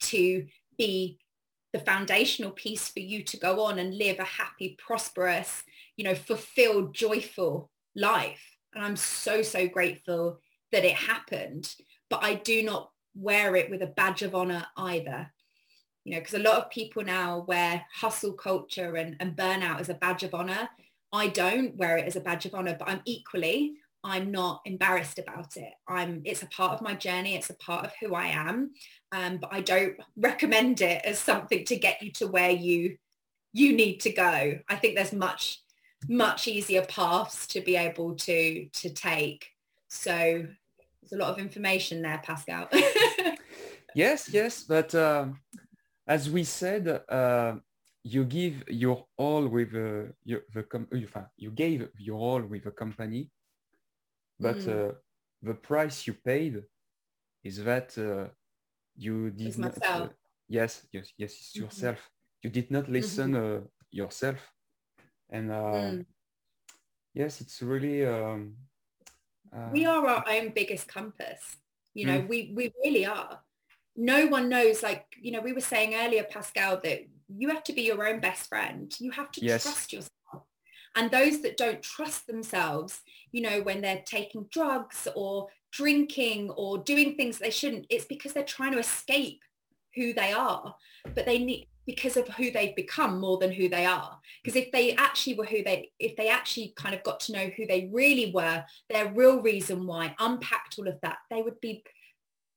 [0.00, 0.46] to
[0.78, 1.18] be
[1.72, 5.62] the foundational piece for you to go on and live a happy prosperous
[5.96, 10.40] you know fulfilled joyful life and i'm so so grateful
[10.72, 11.74] that it happened
[12.08, 15.32] but i do not wear it with a badge of honor either.
[16.04, 19.88] You know, because a lot of people now wear hustle culture and, and burnout as
[19.88, 20.68] a badge of honor.
[21.12, 25.18] I don't wear it as a badge of honor, but I'm equally, I'm not embarrassed
[25.18, 25.72] about it.
[25.88, 27.34] I'm, it's a part of my journey.
[27.34, 28.70] It's a part of who I am.
[29.12, 32.96] Um, but I don't recommend it as something to get you to where you,
[33.52, 34.58] you need to go.
[34.68, 35.62] I think there's much,
[36.08, 39.46] much easier paths to be able to, to take.
[39.88, 40.46] So
[41.10, 42.68] there's a lot of information there, Pascal.
[43.94, 45.26] yes, yes, but uh,
[46.06, 47.54] as we said, uh,
[48.04, 52.66] you give your all with uh, your, the com- uh, you gave your all with
[52.66, 53.30] a company,
[54.40, 54.94] but mm.
[55.42, 56.62] the price you paid
[57.44, 58.28] is that uh,
[58.96, 59.78] you did it's not.
[60.48, 61.64] yes, yes, yes, it's mm-hmm.
[61.64, 62.10] yourself.
[62.42, 63.64] You did not listen mm-hmm.
[63.90, 64.38] yourself,
[65.30, 66.04] and mm.
[67.14, 68.06] yes, it's really.
[68.06, 68.54] Um,
[69.54, 71.56] uh, we are our own biggest compass.
[71.94, 72.28] You know, mm.
[72.28, 73.40] we, we really are.
[73.96, 77.72] No one knows, like, you know, we were saying earlier, Pascal, that you have to
[77.72, 78.94] be your own best friend.
[79.00, 79.64] You have to yes.
[79.64, 80.10] trust yourself.
[80.98, 86.78] And those that don't trust themselves, you know, when they're taking drugs or drinking or
[86.78, 89.40] doing things they shouldn't, it's because they're trying to escape
[89.94, 90.74] who they are.
[91.14, 94.18] But they need because of who they've become more than who they are.
[94.42, 97.48] Because if they actually were who they, if they actually kind of got to know
[97.56, 101.84] who they really were, their real reason why, unpacked all of that, they would be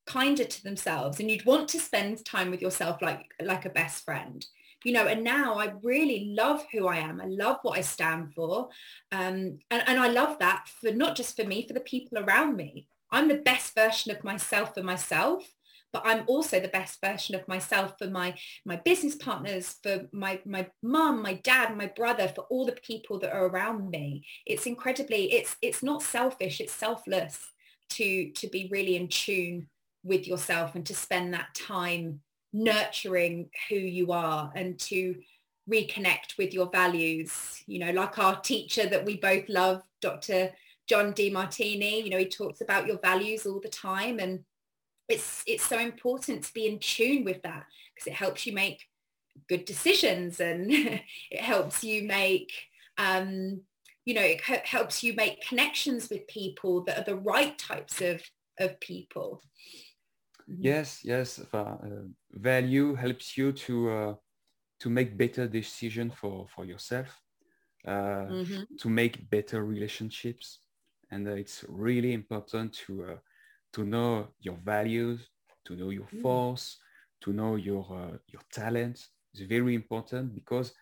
[0.07, 4.03] kinder to themselves and you'd want to spend time with yourself like, like a best
[4.03, 4.47] friend
[4.83, 7.21] you know, and now I really love who I am.
[7.21, 8.69] I love what I stand for.
[9.11, 12.55] Um, and, and I love that for not just for me, for the people around
[12.55, 12.87] me.
[13.11, 15.53] I'm the best version of myself for myself
[15.93, 20.39] but I'm also the best version of myself for my my business partners, for my
[20.45, 24.25] my mum, my dad, my brother, for all the people that are around me.
[24.45, 27.39] It's incredibly it's it's not selfish, it's selfless
[27.91, 29.67] to to be really in tune
[30.03, 32.21] with yourself and to spend that time
[32.53, 35.15] nurturing who you are and to
[35.69, 40.51] reconnect with your values you know like our teacher that we both love dr
[40.87, 44.43] john demartini you know he talks about your values all the time and
[45.07, 48.87] it's it's so important to be in tune with that because it helps you make
[49.47, 50.71] good decisions and
[51.31, 52.51] it helps you make
[52.97, 53.61] um,
[54.03, 58.21] you know it helps you make connections with people that are the right types of
[58.61, 59.41] of people.
[60.59, 61.77] Yes yes uh,
[62.31, 64.13] value helps you to uh,
[64.79, 67.21] to make better decision for for yourself
[67.87, 68.63] uh, mm-hmm.
[68.77, 70.59] to make better relationships
[71.11, 73.15] and uh, it's really important to uh,
[73.73, 75.29] to know your values,
[75.65, 76.21] to know your mm.
[76.21, 76.77] force,
[77.21, 80.73] to know your uh, your talents is very important because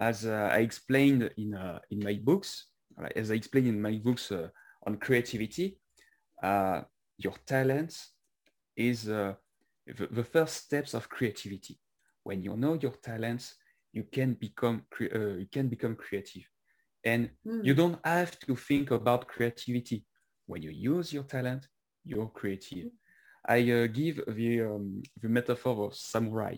[0.00, 2.66] as uh, I explained in uh, in my books,
[3.16, 4.48] as I explained in my books uh,
[4.86, 5.78] on creativity,
[6.42, 6.82] uh,
[7.18, 8.12] your talents
[8.78, 9.34] is uh,
[9.86, 11.78] the, the, first steps of creativity.
[12.22, 13.56] When you know your talents,
[13.92, 16.46] you can become you can become creative,
[17.04, 17.64] and mm.
[17.64, 20.04] you don't have to think about creativity.
[20.46, 21.66] When you use your talent,
[22.04, 22.88] you're creative.
[23.46, 26.56] I uh, give the, um, the metaphor of samurai,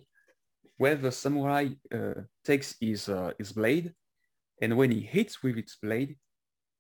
[0.76, 3.94] where the samurai uh, takes his, uh, his blade,
[4.60, 6.16] and when he hits with its blade,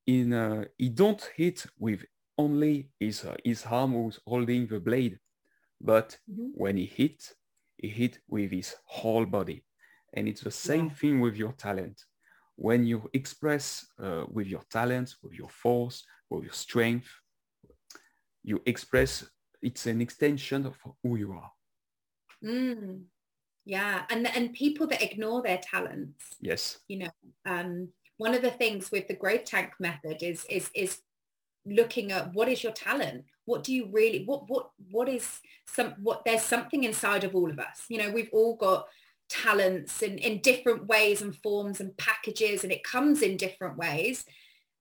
[0.06, 2.00] in, uh, he don't hit with
[2.36, 5.18] only his, uh, his arm who's holding the blade,
[5.80, 6.48] but mm-hmm.
[6.54, 7.34] when he hit,
[7.76, 9.64] he hit with his whole body.
[10.12, 10.94] And it's the same yeah.
[10.94, 12.04] thing with your talent.
[12.60, 17.08] when you express uh, with your talent, with your force, with your strength,
[18.44, 19.24] you express,
[19.62, 21.50] it's an extension of who you are.
[22.44, 23.04] Mm.
[23.64, 26.22] Yeah, and and people that ignore their talents.
[26.40, 26.78] Yes.
[26.88, 27.10] You know,
[27.46, 31.00] um, one of the things with the growth tank method is is is
[31.66, 33.24] looking at what is your talent?
[33.44, 37.50] What do you really what what what is some what there's something inside of all
[37.50, 37.84] of us.
[37.88, 38.86] You know we've all got
[39.28, 44.24] talents in in different ways and forms and packages and it comes in different ways.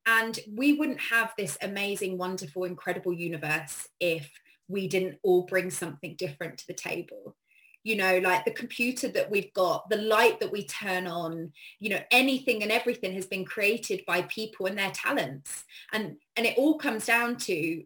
[0.05, 4.31] And we wouldn't have this amazing wonderful incredible universe if
[4.67, 7.35] we didn't all bring something different to the table
[7.83, 11.89] you know like the computer that we've got the light that we turn on you
[11.89, 15.63] know anything and everything has been created by people and their talents.
[15.93, 17.83] And and it all comes down to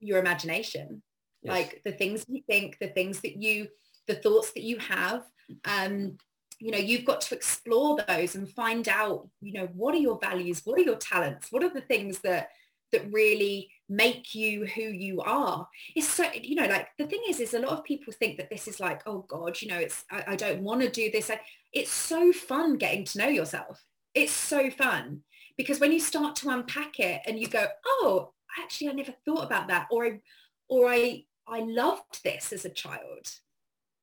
[0.00, 1.02] your imagination.
[1.42, 1.52] Yes.
[1.52, 3.68] like the things you think the things that you
[4.06, 5.24] the thoughts that you have.
[5.64, 6.18] Um
[6.58, 10.18] you know you've got to explore those and find out you know what are your
[10.18, 10.62] values?
[10.64, 11.48] What are your talents?
[11.50, 12.50] What are the things that
[12.96, 15.68] that really make you who you are.
[15.94, 18.50] It's so you know like the thing is is a lot of people think that
[18.50, 21.30] this is like oh god you know it's i, I don't want to do this.
[21.30, 21.40] I,
[21.72, 23.84] it's so fun getting to know yourself.
[24.14, 25.22] It's so fun.
[25.56, 28.32] Because when you start to unpack it and you go oh
[28.62, 30.20] actually i never thought about that or i
[30.68, 33.28] or i i loved this as a child.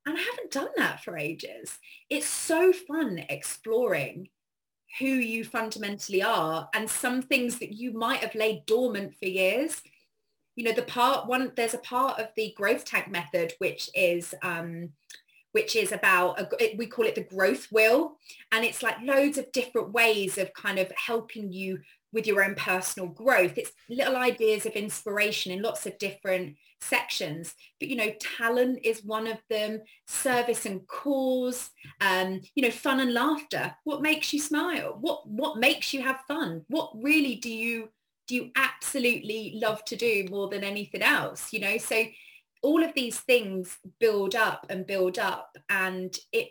[0.06, 1.78] And i haven't done that for ages.
[2.10, 4.30] It's so fun exploring
[5.00, 9.82] who you fundamentally are and some things that you might have laid dormant for years.
[10.56, 14.36] You know the part one there's a part of the growth tank method which is
[14.44, 14.90] um
[15.54, 18.18] which is about a, we call it the growth wheel.
[18.52, 21.80] And it's like loads of different ways of kind of helping you
[22.14, 23.58] with your own personal growth.
[23.58, 29.04] It's little ideas of inspiration in lots of different sections but you know talent is
[29.04, 31.70] one of them service and cause
[32.02, 33.76] um you know fun and laughter.
[33.84, 34.98] What makes you smile?
[35.00, 36.64] What what makes you have fun?
[36.68, 37.90] What really do you
[38.28, 41.78] do you absolutely love to do more than anything else you know?
[41.78, 42.04] So
[42.62, 46.50] all of these things build up and build up and it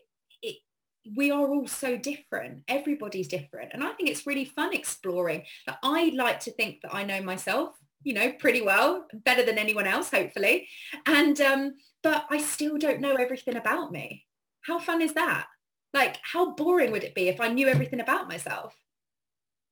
[1.16, 5.78] we are all so different everybody's different and i think it's really fun exploring that
[5.82, 9.86] i like to think that i know myself you know, pretty well, better than anyone
[9.86, 10.68] else, hopefully.
[11.07, 14.26] And, um, but I still don't know everything about me.
[14.62, 15.46] How fun is that?
[15.94, 18.74] Like, how boring would it be if I knew everything about myself?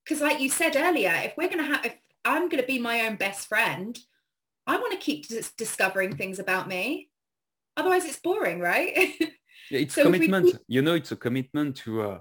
[0.04, 2.78] Because like you said earlier, if we're going to have, if I'm going to be
[2.78, 3.98] my own best friend,
[4.66, 7.08] I want to keep dis- discovering things about me.
[7.76, 9.14] Otherwise it's boring, right?
[9.70, 10.46] it's so commitment.
[10.46, 10.56] Keep...
[10.68, 12.18] You know, it's a commitment to, uh,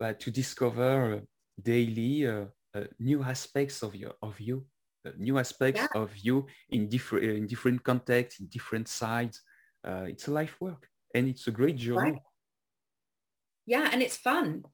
[0.00, 1.20] uh to discover uh,
[1.62, 4.66] daily uh, uh, new aspects of your, of you
[5.18, 6.00] new aspects yeah.
[6.00, 9.40] of you in different in different contexts, in different sides.
[9.86, 12.12] Uh, it's a life work, and it's a great journey.
[12.12, 12.22] Right.
[13.66, 14.64] Yeah, and it's fun.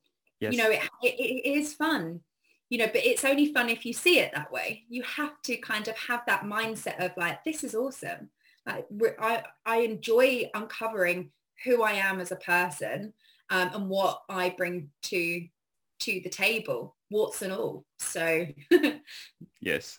[0.40, 0.52] Yes.
[0.52, 1.14] You know, it, it,
[1.44, 2.20] it is fun.
[2.68, 4.84] You know, but it's only fun if you see it that way.
[4.88, 8.30] You have to kind of have that mindset of like, this is awesome.
[8.66, 8.86] Like,
[9.20, 11.30] I I enjoy uncovering
[11.64, 13.12] who I am as a person
[13.50, 15.46] um, and what I bring to
[15.98, 17.84] to the table warts and all.
[17.98, 18.46] So
[19.60, 19.98] yes.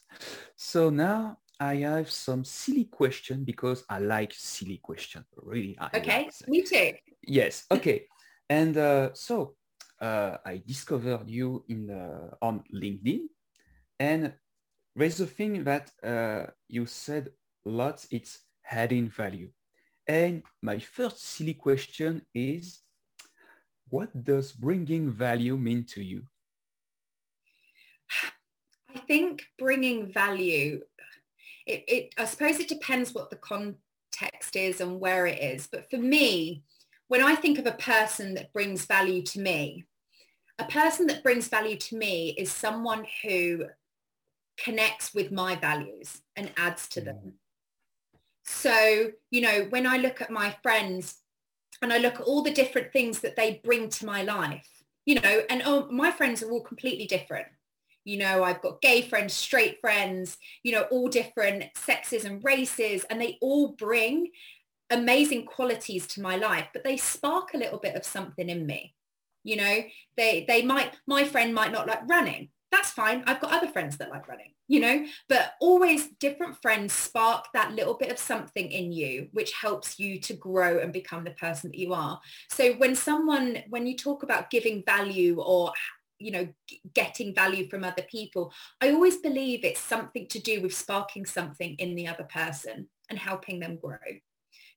[0.55, 5.26] So now I have some silly question because I like silly question.
[5.36, 5.78] Really.
[5.80, 6.26] I okay.
[6.26, 6.93] Like me too.
[7.24, 7.66] Yes.
[7.72, 8.05] Okay.
[8.49, 9.55] and uh, so
[9.99, 13.22] uh, I discovered you in uh, on LinkedIn,
[13.99, 14.34] and
[14.95, 17.32] there's a thing that uh, you said
[17.66, 18.08] lots.
[18.12, 18.39] It's
[18.70, 19.49] adding value.
[20.08, 22.82] And my first silly question is,
[23.89, 26.24] what does bringing value mean to you?
[28.95, 30.82] I think bringing value,
[31.66, 35.68] it, it, I suppose it depends what the context is and where it is.
[35.68, 36.64] But for me,
[37.08, 39.86] when I think of a person that brings value to me,
[40.60, 43.66] a person that brings value to me is someone who
[44.58, 47.05] connects with my values and adds to mm.
[47.05, 47.34] them.
[48.48, 51.18] So, you know, when I look at my friends
[51.82, 54.68] and I look at all the different things that they bring to my life,
[55.06, 57.48] you know, and oh, my friends are all completely different.
[58.06, 63.04] You know i've got gay friends straight friends you know all different sexes and races
[63.10, 64.30] and they all bring
[64.89, 68.95] amazing qualities to my life but they spark a little bit of something in me.
[69.43, 69.82] You know
[70.16, 73.24] they they might my friend might not like running that's fine.
[73.28, 77.72] I've got other friends that like running you know but always different friends spark that
[77.72, 81.72] little bit of something in you which helps you to grow and become the person
[81.72, 82.20] that you are.
[82.49, 85.72] So when someone when you talk about giving value or
[86.20, 86.47] you know
[86.93, 88.51] getting value from other people
[88.82, 93.20] i always believe it's something to do with sparking something in the other person and
[93.20, 93.97] helping them grow.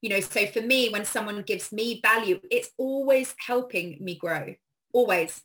[0.01, 4.55] You know so for me when someone gives me value it's always helping me grow
[4.93, 5.41] always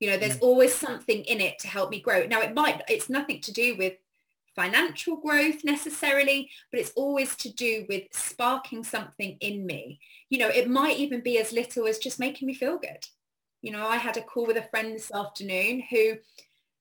[0.00, 0.42] You know, there's mm.
[0.42, 2.26] always something in it to help me grow.
[2.26, 3.94] Now it might, it's nothing to do with
[4.56, 10.00] financial growth necessarily, but it's always to do with sparking something in me.
[10.28, 13.06] You know, it might even be as little as just making me feel good.
[13.62, 16.14] You know, I had a call with a friend this afternoon who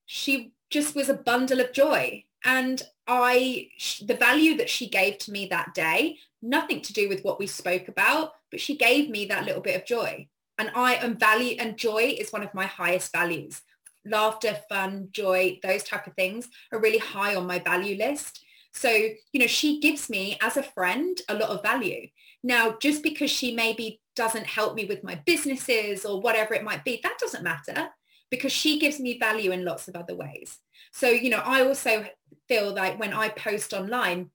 [0.05, 2.23] she just was a bundle of joy.
[2.45, 3.69] And I,
[4.05, 7.47] the value that she gave to me that day, nothing to do with what we
[7.47, 10.27] spoke about, but she gave me that little bit of joy.
[10.59, 13.61] And I am value and joy is one of my highest values.
[14.05, 18.43] Laughter, fun, joy, those type of things are really high on my value list.
[18.73, 22.07] So, you know, she gives me as a friend a lot of value.
[22.43, 26.83] Now, just because she maybe doesn't help me with my businesses or whatever it might
[26.83, 27.89] be, that doesn't matter
[28.29, 30.59] because she gives me value in lots of other ways.
[30.91, 32.05] So, you know, I also
[32.49, 34.29] feel like when I post online,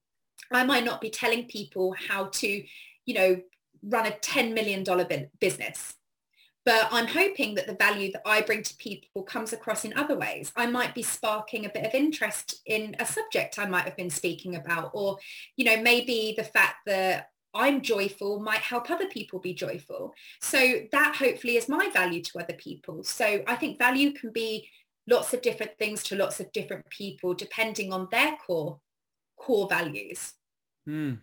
[0.51, 2.65] I might not be telling people how to,
[3.05, 3.41] you know,
[3.83, 4.85] run a $10 million
[5.39, 5.95] business.
[6.65, 10.17] But I'm hoping that the value that I bring to people comes across in other
[10.17, 10.51] ways.
[10.57, 14.11] I might be sparking a bit of interest in a subject I might have been
[14.11, 15.19] speaking about, or,
[15.57, 20.15] you know, maybe the fact that I'm joyful might help other people be joyful.
[20.41, 23.05] So that hopefully is my value to other people.
[23.05, 24.69] So I think value can be
[25.09, 28.81] lots of different things to lots of different people depending on their core
[29.37, 30.33] core values.
[30.87, 31.15] Hmm.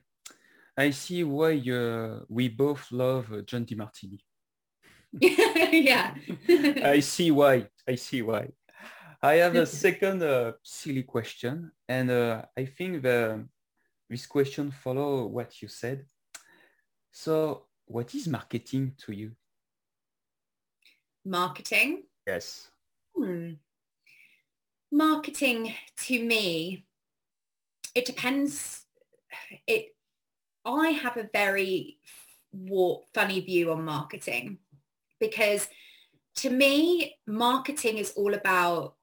[0.78, 4.20] I see why uh, we both love uh, John Demartini.
[5.20, 6.14] Yeah.
[6.84, 7.68] I see why.
[7.88, 8.50] I see why.
[9.22, 13.46] I have a second uh, silly question, and uh, I think the,
[14.10, 16.06] this question follow what you said.
[17.12, 19.32] So, what is marketing to you?
[21.24, 22.04] Marketing.
[22.26, 22.72] Yes.
[23.16, 23.52] Hmm.
[24.92, 26.86] Marketing to me,
[27.94, 28.86] it depends.
[29.68, 29.96] It.
[30.66, 32.00] I have a very
[33.14, 34.58] funny view on marketing
[35.22, 35.70] because
[36.36, 38.96] to me, marketing is all about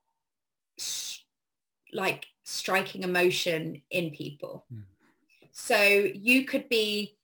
[1.93, 4.67] like striking emotion in people.
[4.73, 4.83] Mm.
[5.53, 7.17] So you could be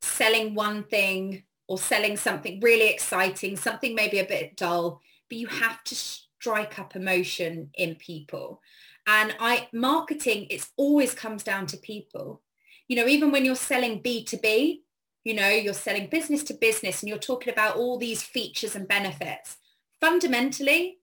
[0.00, 5.46] selling one thing or selling something really exciting, something maybe a bit dull, but you
[5.48, 8.60] have to strike up emotion in people.
[9.06, 12.42] And I marketing, it always comes down to people.
[12.88, 14.80] You know, even when you're selling B2B,
[15.24, 18.88] you know, you're selling business to business and you're talking about all these features and
[18.88, 19.56] benefits.
[20.00, 20.98] Fundamentally,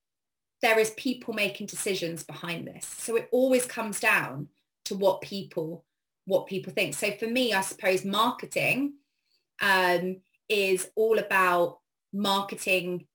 [0.62, 2.86] there is people making decisions behind this.
[2.86, 4.48] So it always comes down
[4.86, 5.86] to what people
[6.28, 6.96] what people think.
[6.96, 8.94] So for me, I suppose marketing
[9.62, 11.80] um, is all about
[12.12, 13.06] marketing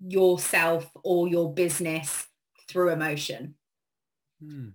[0.00, 2.28] yourself or your business
[2.68, 3.54] through emotion.
[4.40, 4.68] Hmm.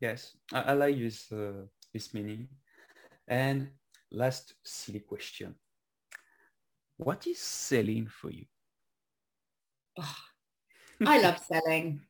[0.00, 2.48] Yes, I, I, like this uh, this meaning.
[3.28, 3.68] And
[4.10, 5.54] last silly question.
[6.96, 8.46] What is selling for you?
[9.98, 10.16] Oh,
[11.04, 12.00] I love selling.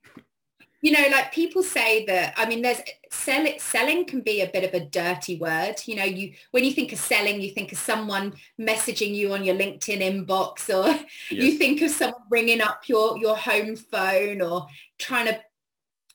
[0.83, 2.81] You know, like people say that, I mean, there's
[3.11, 5.77] sell it, selling can be a bit of a dirty word.
[5.87, 9.43] You know, you, when you think of selling, you think of someone messaging you on
[9.43, 11.07] your LinkedIn inbox or yes.
[11.31, 14.67] you think of someone ringing up your, your home phone or
[14.99, 15.41] trying to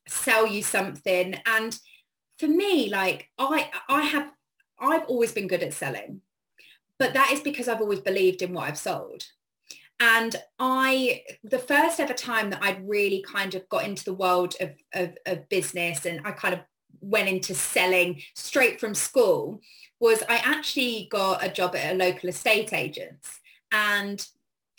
[0.08, 1.36] sell you something.
[1.46, 1.78] And
[2.38, 4.32] for me, like I, I have
[4.82, 6.22] I've always been good at selling,
[6.98, 9.24] but that is because I've always believed in what I've sold.
[10.00, 14.56] And I, the first ever time that I'd really kind of got into the world
[14.60, 16.62] of, of, of business and I kind of
[17.02, 19.62] went into selling straight from school
[20.00, 23.40] was I actually got a job at a local estate agents.
[23.72, 24.26] And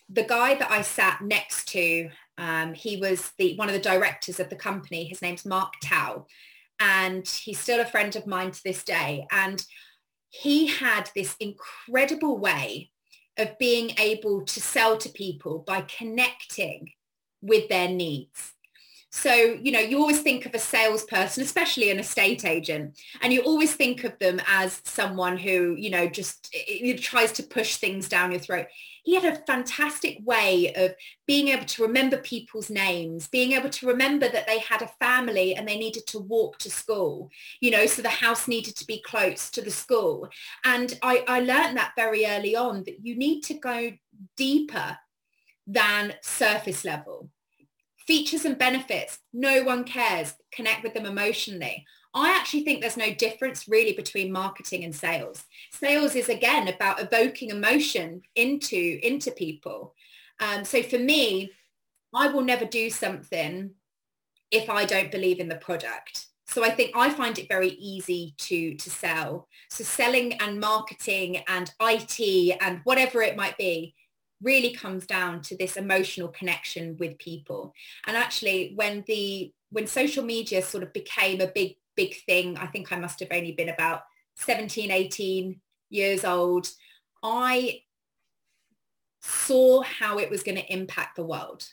[0.09, 4.41] the guy that I sat next to, um, he was the one of the directors
[4.41, 5.05] of the company.
[5.05, 6.27] His name's Mark Tao.
[6.81, 9.27] And he's still a friend of mine to this day.
[9.31, 9.65] And
[10.33, 12.91] he had this incredible way
[13.37, 16.91] of being able to sell to people by connecting
[17.43, 18.55] with their needs.
[19.11, 23.43] So, you know, you always think of a salesperson, especially an estate agent, and you
[23.43, 26.55] always think of them as someone who, you know, just
[27.03, 28.69] tries to push things down your throat
[29.03, 30.95] he had a fantastic way of
[31.27, 35.55] being able to remember people's names, being able to remember that they had a family
[35.55, 37.31] and they needed to walk to school,
[37.61, 40.29] you know, so the house needed to be close to the school.
[40.65, 43.93] And I, I learned that very early on that you need to go
[44.37, 44.97] deeper
[45.67, 47.29] than surface level.
[48.07, 50.35] Features and benefits, no one cares.
[50.53, 51.85] Connect with them emotionally.
[52.15, 55.45] I actually think there's no difference really between marketing and sales.
[55.73, 59.95] Sales is again about evoking emotion into, into people.
[60.41, 61.53] Um, so for me,
[62.15, 63.71] I will never do something
[64.51, 66.27] if I don't believe in the product.
[66.47, 69.49] So I think I find it very easy to, to sell.
[69.71, 73.95] So selling and marketing and IT and whatever it might be,
[74.43, 77.73] really comes down to this emotional connection with people.
[78.07, 82.67] And actually when the when social media sort of became a big, big thing, I
[82.67, 84.03] think I must have only been about
[84.37, 86.69] 17, 18 years old,
[87.23, 87.83] I
[89.21, 91.65] saw how it was going to impact the world.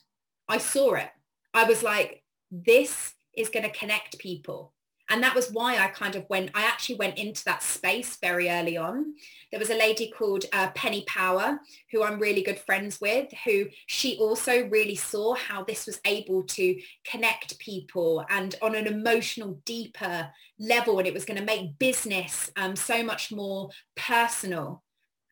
[0.48, 1.10] I saw it.
[1.54, 4.74] I was like, this is going to connect people.
[5.10, 8.50] And that was why I kind of went, I actually went into that space very
[8.50, 9.16] early on.
[9.52, 11.60] There was a lady called uh, Penny Power,
[11.92, 16.44] who I'm really good friends with, who she also really saw how this was able
[16.44, 20.30] to connect people and on an emotional, deeper
[20.60, 21.00] level.
[21.00, 24.84] And it was going to make business um, so much more personal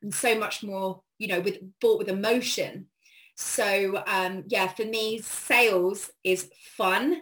[0.02, 2.88] and so much more, you know, with bought with emotion.
[3.36, 7.22] So um, yeah, for me, sales is fun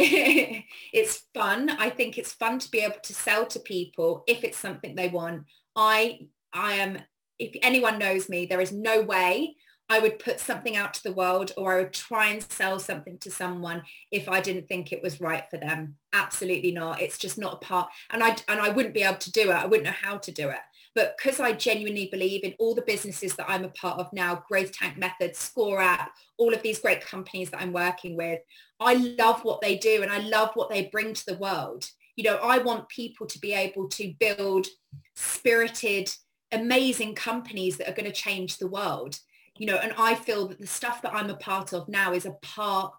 [0.92, 1.70] it's fun.
[1.70, 5.08] I think it's fun to be able to sell to people if it's something they
[5.08, 5.44] want.
[5.76, 6.20] I
[6.52, 6.98] I am
[7.38, 9.56] if anyone knows me, there is no way
[9.88, 13.18] I would put something out to the world or I would try and sell something
[13.18, 13.82] to someone
[14.12, 15.96] if I didn't think it was right for them.
[16.12, 17.02] Absolutely not.
[17.02, 19.54] It's just not a part and I and I wouldn't be able to do it.
[19.54, 20.60] I wouldn't know how to do it.
[20.94, 24.42] But because I genuinely believe in all the businesses that I'm a part of now,
[24.48, 28.40] Growth Tank Methods, ScoreApp, all of these great companies that I'm working with,
[28.80, 31.88] I love what they do and I love what they bring to the world.
[32.16, 34.66] You know, I want people to be able to build
[35.14, 36.12] spirited,
[36.50, 39.20] amazing companies that are going to change the world.
[39.58, 42.26] You know, and I feel that the stuff that I'm a part of now is
[42.26, 42.92] a part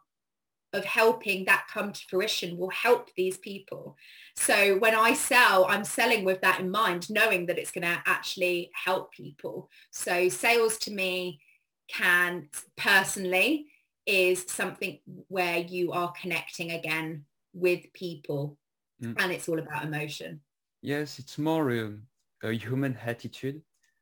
[0.74, 3.98] of helping that come to fruition will help these people.
[4.36, 8.02] So when I sell, I'm selling with that in mind, knowing that it's going to
[8.06, 9.70] actually help people.
[9.92, 11.42] So sales to me
[11.90, 12.48] can
[12.78, 13.68] personally
[14.06, 18.58] is something where you are connecting again with people
[19.02, 19.14] mm.
[19.20, 20.40] and it's all about emotion.
[20.82, 22.04] Yes, it's more um,
[22.44, 23.62] a human attitude.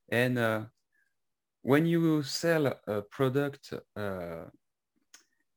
[0.10, 0.62] And uh,
[1.64, 4.46] when you sell a product, uh,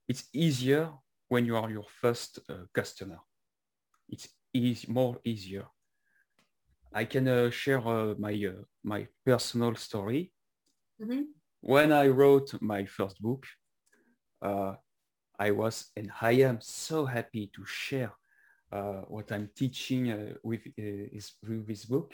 [0.08, 0.90] it's easier
[1.32, 3.18] when you are your first uh, customer.
[4.06, 5.66] It's easy, more easier.
[6.92, 10.30] I can uh, share uh, my uh, my personal story.
[11.00, 11.22] Mm-hmm.
[11.62, 13.46] When I wrote my first book,
[14.42, 14.74] uh,
[15.38, 18.12] I was and I am so happy to share
[18.70, 20.04] uh, what I'm teaching
[20.42, 22.12] with, is, with this book.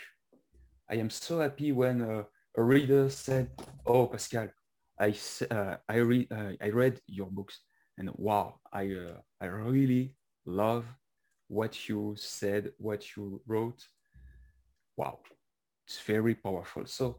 [0.89, 2.03] I am so happy when
[2.57, 3.51] a reader said,
[3.85, 4.49] "Oh, Pascal,
[5.07, 5.11] I
[5.95, 6.27] I read
[6.67, 7.68] I read your books
[7.99, 10.15] and wow, I, uh, I really
[10.47, 10.85] love
[11.49, 13.83] what you said, what you wrote.
[14.97, 15.19] Wow,
[15.87, 16.87] it's very powerful.
[16.87, 17.19] So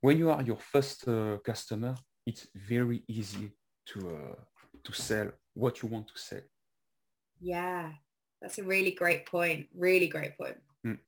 [0.00, 3.52] when you are your first uh, customer, it's very easy
[3.86, 4.34] to, uh,
[4.84, 6.40] to sell what you want to sell.
[7.40, 7.90] Yeah,
[8.40, 9.66] that's a really great point.
[9.76, 10.56] Really great point.
[10.86, 10.98] Mm.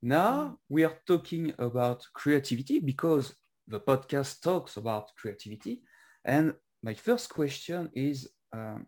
[0.00, 3.34] Now we are talking about creativity because
[3.66, 5.82] the podcast talks about creativity.
[6.24, 8.86] And my first question is, um,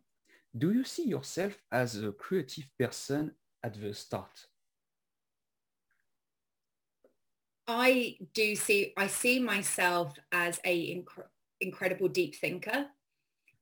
[0.56, 3.32] do you see yourself as a creative person
[3.62, 4.46] at the start?
[7.66, 11.28] I do see, I see myself as a inc-
[11.60, 12.86] incredible deep thinker.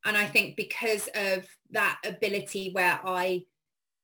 [0.04, 3.44] And I think because of that ability where I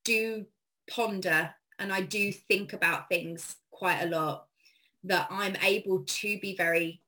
[0.05, 0.45] do
[0.91, 4.47] ponder and I do think about things quite a lot,
[5.05, 7.03] that I'm able to be very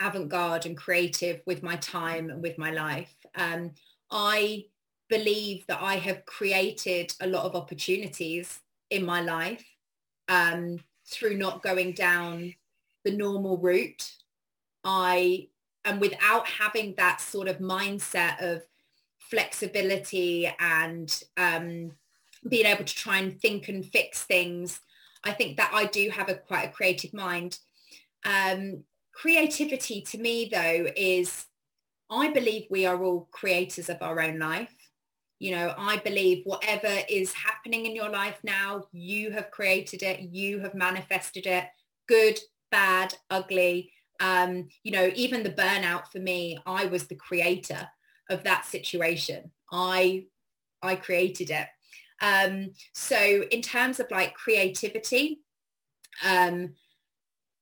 [0.00, 3.14] avant-garde and creative with my time and with my life.
[3.34, 3.72] Um,
[4.10, 4.64] I
[5.08, 9.64] believe that I have created a lot of opportunities in my life
[10.28, 12.54] um, through not going down
[13.04, 14.12] the normal route.
[14.84, 15.48] I
[15.84, 18.62] and without having that sort of mindset of
[19.18, 21.92] flexibility and um,
[22.48, 24.80] being able to try and think and fix things,
[25.22, 27.58] I think that I do have a quite a creative mind.
[28.24, 28.82] Um,
[29.16, 31.46] creativity to me though is
[32.10, 34.74] I believe we are all creators of our own life.
[35.38, 40.20] You know, I believe whatever is happening in your life now, you have created it,
[40.20, 41.64] you have manifested it,
[42.08, 42.38] good,
[42.70, 43.90] bad, ugly.
[44.20, 47.88] Um, you know, even the burnout for me, I was the creator
[48.30, 49.50] of that situation.
[49.72, 50.26] I
[50.82, 51.66] I created it.
[52.22, 55.40] Um, so in terms of like creativity,
[56.24, 56.74] um,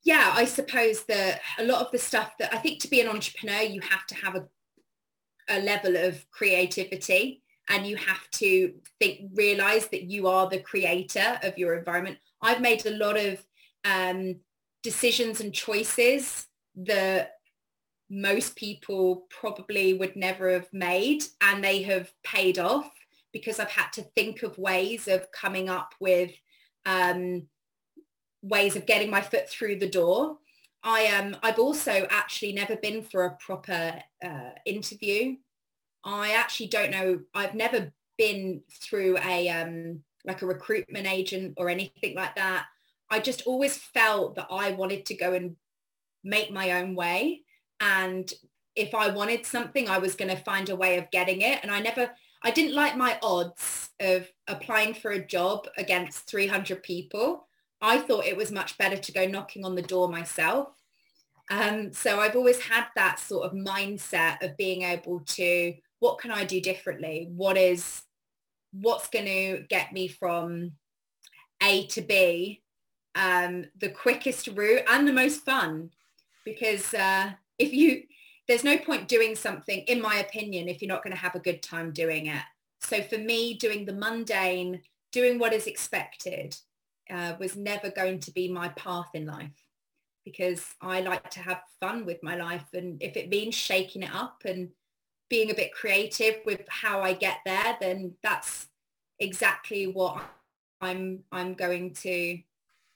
[0.04, 3.08] yeah, I suppose that a lot of the stuff that I think to be an
[3.08, 4.44] entrepreneur, you have to have a,
[5.48, 11.38] a level of creativity and you have to think, realize that you are the creator
[11.42, 12.18] of your environment.
[12.42, 13.42] I've made a lot of
[13.86, 14.36] um,
[14.82, 16.46] decisions and choices
[16.76, 17.32] that
[18.10, 22.92] most people probably would never have made and they have paid off
[23.32, 26.32] because I've had to think of ways of coming up with
[26.84, 27.48] um,
[28.44, 30.38] ways of getting my foot through the door.
[30.82, 35.36] I um I've also actually never been for a proper uh, interview.
[36.04, 37.20] I actually don't know.
[37.34, 42.66] I've never been through a um like a recruitment agent or anything like that.
[43.10, 45.56] I just always felt that I wanted to go and
[46.22, 47.42] make my own way.
[47.80, 48.32] And
[48.74, 51.60] if I wanted something, I was going to find a way of getting it.
[51.62, 52.10] And I never,
[52.42, 57.46] I didn't like my odds of applying for a job against 300 people.
[57.84, 60.68] I thought it was much better to go knocking on the door myself.
[61.50, 66.30] Um, so I've always had that sort of mindset of being able to, what can
[66.30, 67.28] I do differently?
[67.30, 68.02] What is,
[68.72, 70.72] what's going to get me from
[71.62, 72.62] A to B,
[73.14, 75.90] um, the quickest route and the most fun?
[76.46, 78.04] Because uh, if you,
[78.48, 81.40] there's no point doing something, in my opinion, if you're not going to have a
[81.40, 82.42] good time doing it.
[82.80, 84.80] So for me, doing the mundane,
[85.12, 86.56] doing what is expected
[87.10, 89.50] uh, was never going to be my path in life
[90.24, 92.64] because I like to have fun with my life.
[92.72, 94.70] And if it means shaking it up and
[95.28, 98.68] being a bit creative with how I get there, then that's
[99.18, 100.22] exactly what
[100.80, 102.38] I'm I'm going to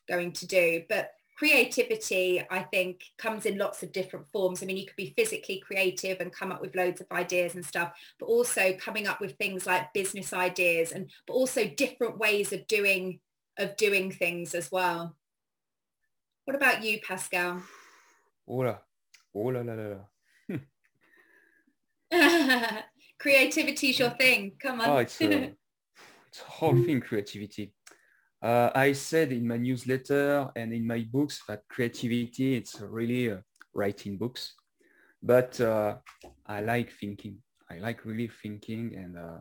[0.09, 0.82] going to do.
[0.88, 4.62] But creativity, I think, comes in lots of different forms.
[4.62, 7.64] I mean, you could be physically creative and come up with loads of ideas and
[7.64, 12.52] stuff, but also coming up with things like business ideas and but also different ways
[12.52, 13.20] of doing
[13.59, 15.16] of doing things as well.
[16.44, 17.62] What about you, Pascal?
[18.46, 18.78] Oh la,
[19.34, 19.98] oh la la la.
[23.18, 24.52] Creativity is your thing.
[24.62, 24.88] Come on.
[24.88, 25.54] Oh, it's, a,
[26.28, 27.74] it's a whole thing, creativity.
[28.40, 33.38] Uh, I said in my newsletter and in my books that creativity, it's really uh,
[33.74, 34.54] writing books,
[35.22, 35.96] but uh,
[36.46, 37.38] I like thinking.
[37.70, 39.40] I like really thinking and uh,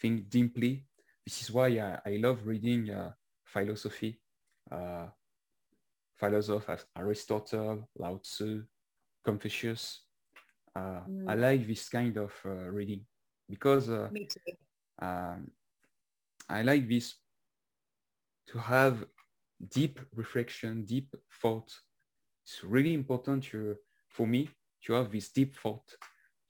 [0.00, 0.86] think deeply.
[1.26, 3.10] This is why I, I love reading uh,
[3.52, 4.20] philosophy,
[4.70, 5.06] uh,
[6.16, 8.62] philosophers Aristotle, Lao Tzu,
[9.24, 10.04] Confucius.
[10.76, 11.28] Mm.
[11.28, 13.04] I like this kind of reading
[13.48, 15.50] because um,
[16.48, 17.16] I like this
[18.48, 19.04] to have
[19.70, 21.72] deep reflection, deep thought.
[22.44, 23.76] It's really important to,
[24.08, 24.48] for me
[24.84, 25.84] to have this deep thought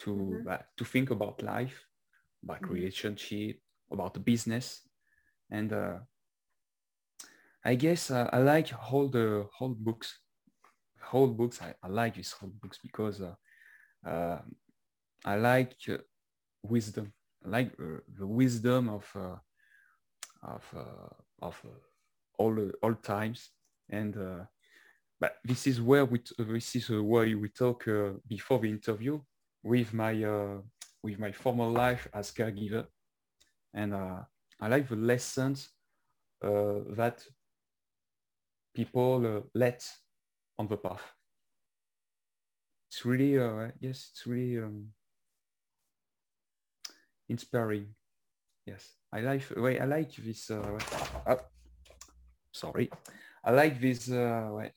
[0.01, 0.49] to mm-hmm.
[0.49, 1.85] uh, to think about life,
[2.43, 2.75] about mm-hmm.
[2.75, 3.59] relationship,
[3.91, 4.83] about the business,
[5.51, 5.99] and uh,
[7.69, 10.21] I guess uh, I like all the whole books,
[11.03, 11.61] whole books.
[11.61, 13.35] I, I like these whole books because uh,
[14.09, 14.39] uh,
[15.23, 15.99] I like uh,
[16.63, 17.13] wisdom.
[17.45, 19.05] I like the wisdom of
[20.43, 20.65] of
[21.43, 21.63] of
[22.39, 23.51] all all times
[23.91, 24.45] and uh,
[25.21, 29.21] but this is where we this is uh, why we talk uh, before the interview
[29.63, 30.59] with my uh,
[31.03, 32.87] with my former life as caregiver
[33.75, 34.21] and uh,
[34.59, 35.69] I like the lessons
[36.43, 37.23] uh, that
[38.79, 39.81] people let
[40.59, 41.07] on the path
[42.89, 43.33] it's really
[43.81, 44.87] yes it's really um,
[47.29, 47.87] inspiring
[48.67, 50.51] yes I like wait, I like this
[52.53, 52.91] sorry.
[53.45, 54.69] I like this uh,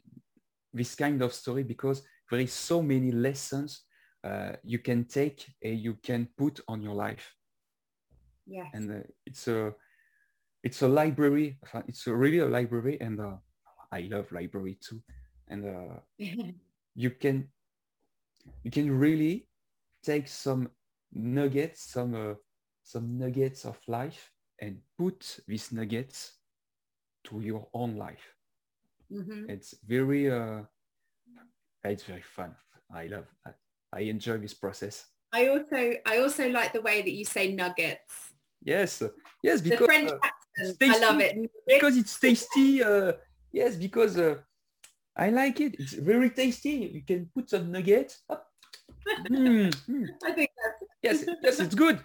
[0.73, 3.83] this kind of story because there is so many lessons
[4.23, 7.33] uh, you can take and you can put on your life.
[8.47, 8.67] Yeah.
[8.73, 9.73] And uh, it's a
[10.63, 11.59] it's a library.
[11.87, 13.37] It's a really a library, and uh,
[13.91, 15.01] I love library too.
[15.47, 15.99] And uh,
[16.95, 17.49] you can
[18.63, 19.47] you can really
[20.03, 20.69] take some
[21.13, 22.35] nuggets, some uh,
[22.83, 26.37] some nuggets of life, and put these nuggets
[27.25, 28.35] to your own life.
[29.11, 29.49] Mm-hmm.
[29.49, 30.61] It's very, uh,
[31.83, 32.55] it's very fun.
[32.93, 33.55] I love that.
[33.93, 35.05] I enjoy this process.
[35.33, 38.33] I also, I also like the way that you say nuggets.
[38.63, 39.01] Yes,
[39.43, 40.17] yes, because uh.
[40.81, 42.83] I love it because it's tasty.
[42.83, 43.13] Uh,
[43.51, 44.35] yes, because uh,
[45.15, 45.75] I like it.
[45.79, 46.91] It's very tasty.
[46.93, 48.23] You can put some nuggets.
[49.29, 50.07] Mm, mm.
[50.23, 51.99] I think that's yes, yes, it's good.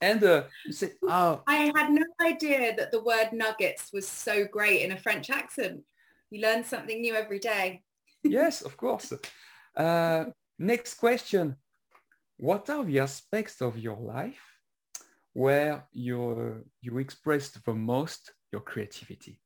[0.00, 1.42] And uh, say, oh.
[1.46, 5.80] I had no idea that the word nuggets was so great in a French accent.
[6.30, 7.82] You learn something new every day.
[8.22, 9.12] yes, of course.
[9.76, 10.26] Uh,
[10.58, 11.56] next question.
[12.36, 14.40] What are the aspects of your life
[15.32, 19.40] where you you expressed the most your creativity?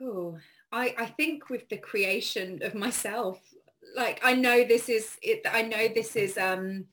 [0.00, 0.38] Oh,
[0.72, 3.40] I, I think with the creation of myself,
[3.96, 6.86] like I know this is it, I know this is um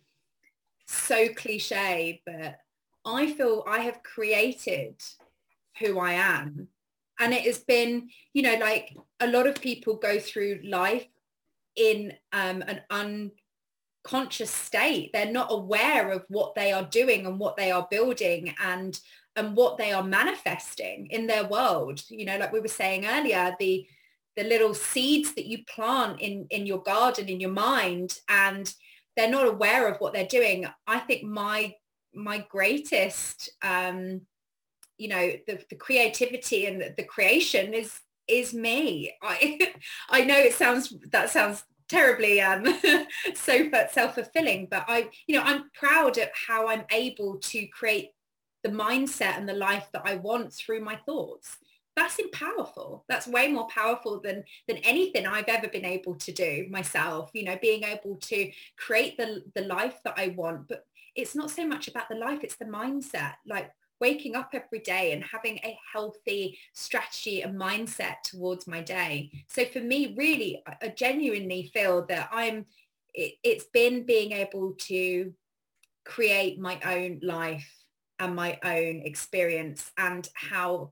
[0.86, 2.60] so cliche, but
[3.06, 5.02] I feel I have created
[5.80, 6.68] who I am.
[7.20, 11.08] And it has been, you know, like a lot of people go through life
[11.76, 12.82] in um, an
[14.04, 15.12] unconscious state.
[15.14, 19.00] They're not aware of what they are doing and what they are building and
[19.38, 22.04] and what they are manifesting in their world.
[22.10, 23.88] You know, like we were saying earlier, the
[24.36, 28.74] the little seeds that you plant in in your garden in your mind and
[29.16, 31.74] they're not aware of what they're doing i think my
[32.14, 34.22] my greatest um
[34.98, 38.00] you know the, the creativity and the, the creation is
[38.30, 39.60] is me i
[40.10, 42.66] i know it sounds that sounds terribly um
[43.36, 44.68] so self-fulfilling.
[44.72, 48.10] But i you know i'm proud of how i'm able to create
[48.64, 51.58] the mindset and the life that i want through my thoughts.
[51.98, 53.04] That's powerful.
[53.10, 57.44] That's way more powerful than than anything i've ever been able to do myself you
[57.44, 60.68] know being able to create the the life that i want.
[60.70, 63.34] But it's not so much about the life it's the mindset.
[63.46, 63.70] Like
[64.02, 69.32] waking up every day and having a healthy strategy and mindset towards my day.
[69.48, 72.66] So for me really i genuinely feel that i'm
[73.14, 75.34] it, it's been being able to
[76.06, 77.70] create my own life
[78.20, 80.92] and my own experience and how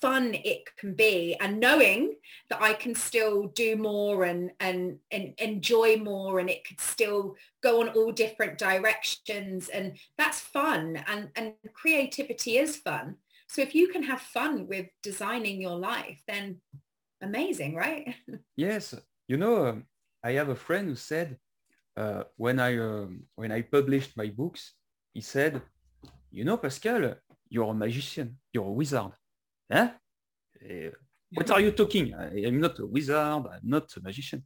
[0.00, 2.14] fun it can be and knowing
[2.48, 7.36] that I can still do more and, and, and enjoy more and it could still
[7.62, 13.16] go on all different directions and that's fun and, and creativity is fun.
[13.48, 16.60] So if you can have fun with designing your life, then
[17.20, 18.14] amazing, right?
[18.56, 18.94] yes.
[19.28, 19.84] You know, um,
[20.24, 21.36] I have a friend who said
[21.96, 24.74] uh, when I um, when I published my books,
[25.12, 25.60] he said,
[26.30, 27.14] you know, Pascal,
[27.48, 29.12] you're a magician, you're a wizard.
[29.70, 29.90] Huh?
[30.62, 30.90] Uh,
[31.32, 32.14] what are you talking?
[32.14, 33.16] I am not a wizard.
[33.16, 34.42] I'm not a magician.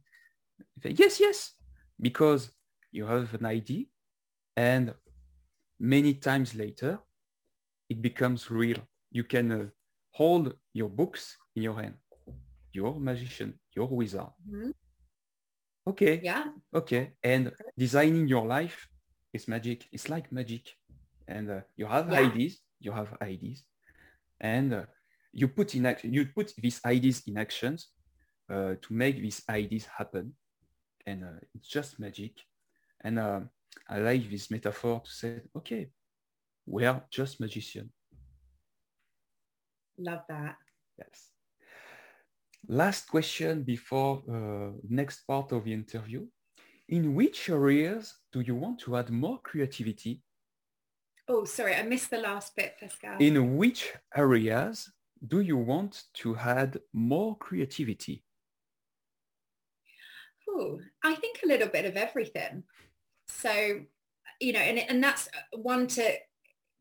[0.83, 1.53] Yes, yes,
[1.99, 2.51] because
[2.91, 3.85] you have an idea
[4.55, 4.93] and
[5.79, 6.99] many times later,
[7.89, 8.77] it becomes real.
[9.11, 9.65] You can uh,
[10.11, 11.95] hold your books in your hand.
[12.71, 13.59] You're a magician.
[13.75, 14.31] You're a wizard.
[14.49, 14.71] Mm-hmm.
[15.87, 16.21] Okay.
[16.23, 16.45] Yeah.
[16.73, 17.13] Okay.
[17.23, 18.87] And designing your life
[19.33, 19.87] is magic.
[19.91, 20.75] It's like magic.
[21.27, 22.19] And uh, you have yeah.
[22.19, 22.59] ideas.
[22.79, 23.63] You have ideas.
[24.39, 24.83] And uh,
[25.35, 27.89] you put in action, you put these ideas in actions
[28.49, 30.33] uh, to make these ideas happen.
[31.05, 32.31] And uh, it's just magic.
[33.03, 33.41] And uh,
[33.89, 35.89] I like this metaphor to say, okay,
[36.65, 37.91] we are just magicians.
[39.99, 40.55] Love that.
[40.97, 41.31] Yes.
[42.67, 46.25] Last question before uh, next part of the interview.
[46.87, 50.21] In which areas do you want to add more creativity?
[51.27, 53.17] Oh, sorry, I missed the last bit, Pascal.
[53.19, 54.91] In which areas
[55.27, 58.23] do you want to add more creativity?
[60.49, 62.63] Ooh, I think a little bit of everything.
[63.27, 63.81] So,
[64.39, 66.17] you know, and, and that's one to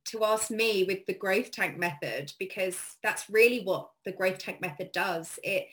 [0.07, 4.61] to ask me with the growth tank method because that's really what the growth tank
[4.61, 5.39] method does.
[5.43, 5.67] It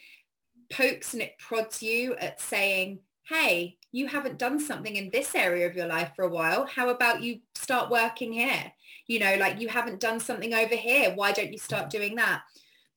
[0.71, 5.67] pokes and it prods you at saying, hey, you haven't done something in this area
[5.67, 6.65] of your life for a while.
[6.65, 8.71] How about you start working here?
[9.07, 11.13] You know, like you haven't done something over here.
[11.13, 12.41] Why don't you start doing that?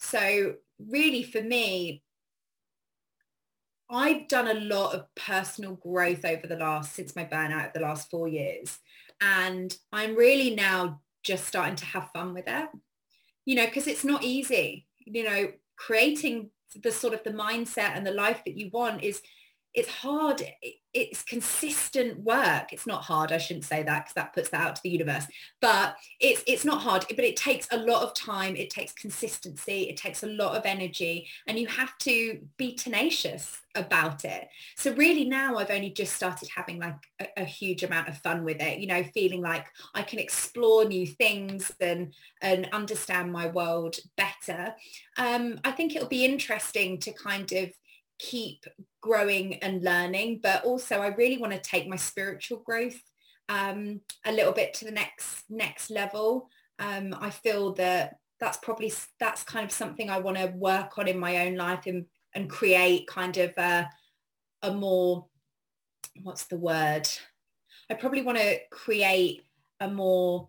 [0.04, 2.02] So really for me,
[3.90, 8.10] I've done a lot of personal growth over the last, since my burnout the last
[8.10, 8.78] four years.
[9.20, 12.68] And I'm really now just starting to have fun with it,
[13.44, 16.50] you know, because it's not easy, you know, creating
[16.82, 19.22] the sort of the mindset and the life that you want is
[19.74, 20.42] it's hard
[20.94, 22.72] it's consistent work.
[22.72, 25.26] It's not hard i shouldn't say that because that puts that out to the universe.
[25.60, 29.88] But it's it's not hard but it takes a lot of time it takes consistency
[29.88, 34.48] it takes a lot of energy and you have to be tenacious about it.
[34.76, 38.44] So really now i've only just started having like a, a huge amount of fun
[38.44, 43.48] with it you know feeling like i can explore new things and and understand my
[43.48, 44.74] world better.
[45.18, 47.70] Um i think it'll be interesting to kind of
[48.24, 48.64] keep
[49.00, 53.00] growing and learning, but also I really want to take my spiritual growth
[53.48, 56.48] um, a little bit to the next next level.
[56.78, 61.08] Um, I feel that that's probably that's kind of something I want to work on
[61.08, 63.88] in my own life and and create kind of a,
[64.62, 65.26] a more
[66.22, 67.08] what's the word?
[67.90, 69.42] I probably want to create
[69.80, 70.48] a more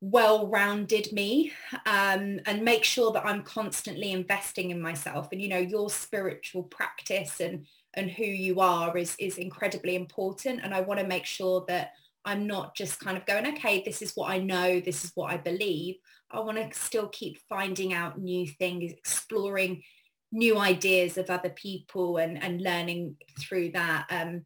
[0.00, 1.52] well-rounded me
[1.86, 5.28] um, and make sure that I'm constantly investing in myself.
[5.32, 10.60] And, you know, your spiritual practice and, and who you are is, is incredibly important.
[10.62, 11.92] And I want to make sure that
[12.24, 15.32] I'm not just kind of going, okay, this is what I know, this is what
[15.32, 15.96] I believe.
[16.30, 19.82] I want to still keep finding out new things, exploring
[20.30, 24.06] new ideas of other people and, and learning through that.
[24.10, 24.44] Um,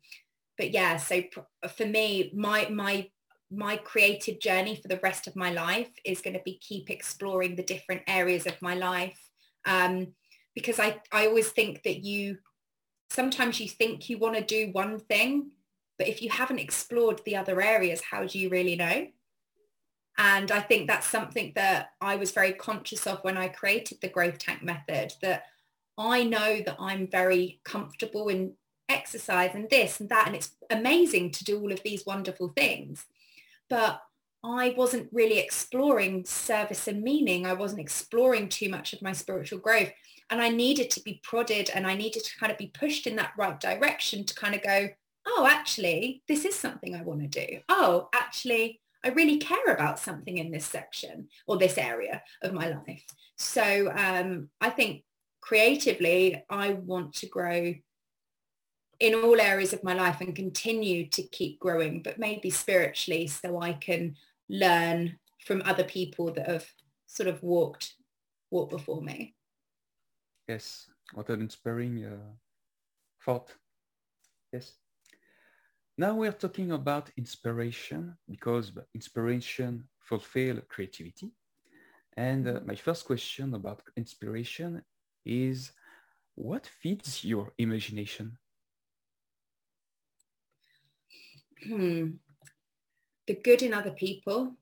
[0.56, 1.22] but yeah, so
[1.76, 3.08] for me, my, my
[3.52, 7.54] my creative journey for the rest of my life is going to be keep exploring
[7.54, 9.18] the different areas of my life
[9.66, 10.08] um,
[10.54, 12.38] because I, I always think that you
[13.10, 15.50] sometimes you think you want to do one thing
[15.98, 19.06] but if you haven't explored the other areas how do you really know
[20.18, 24.08] and I think that's something that I was very conscious of when I created the
[24.08, 25.44] growth tank method that
[25.96, 28.54] I know that I'm very comfortable in
[28.88, 30.26] exercise and this and that.
[30.26, 33.06] And it's amazing to do all of these wonderful things.
[33.72, 34.02] But
[34.44, 37.46] I wasn't really exploring service and meaning.
[37.46, 39.90] I wasn't exploring too much of my spiritual growth.
[40.28, 43.16] And I needed to be prodded and I needed to kind of be pushed in
[43.16, 44.90] that right direction to kind of go,
[45.26, 47.60] oh, actually, this is something I want to do.
[47.70, 52.68] Oh, actually, I really care about something in this section or this area of my
[52.68, 53.06] life.
[53.38, 55.02] So um, I think
[55.40, 57.72] creatively, I want to grow
[59.02, 63.60] in all areas of my life and continue to keep growing, but maybe spiritually so
[63.60, 64.14] I can
[64.48, 66.66] learn from other people that have
[67.06, 67.94] sort of walked
[68.52, 69.34] walked before me.
[70.46, 72.32] Yes, what an inspiring uh,
[73.24, 73.48] thought.
[74.52, 74.74] Yes.
[75.98, 81.32] Now we're talking about inspiration because inspiration fulfill creativity.
[82.16, 84.82] And uh, my first question about inspiration
[85.24, 85.72] is
[86.36, 88.38] what feeds your imagination?
[91.64, 92.10] Hmm.
[93.26, 94.56] The good in other people.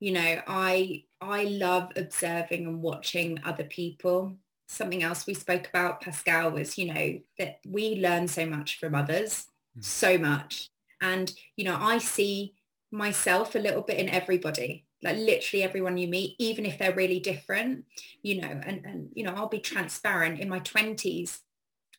[0.00, 4.36] You know, I I love observing and watching other people.
[4.68, 8.94] Something else we spoke about, Pascal, was, you know, that we learn so much from
[8.94, 9.46] others
[9.76, 9.84] Mm.
[9.84, 10.70] so much.
[11.00, 12.54] And, you know, I see
[12.92, 17.18] myself a little bit in everybody, like literally everyone you meet, even if they're really
[17.18, 17.84] different,
[18.22, 21.40] you know, and, and, you know, I'll be transparent in my twenties.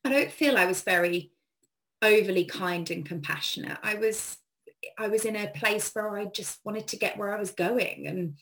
[0.06, 1.32] I don't feel I was very
[2.02, 3.78] overly kind and compassionate.
[3.84, 4.38] I was,
[4.98, 8.08] I was in a place where I just wanted to get where I was going.
[8.08, 8.36] And,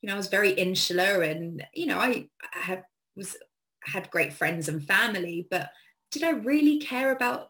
[0.00, 2.84] you know, I was very insular and, you know, I, had,
[3.16, 3.36] was,
[3.82, 5.70] had great friends and family, but
[6.10, 7.48] did I really care about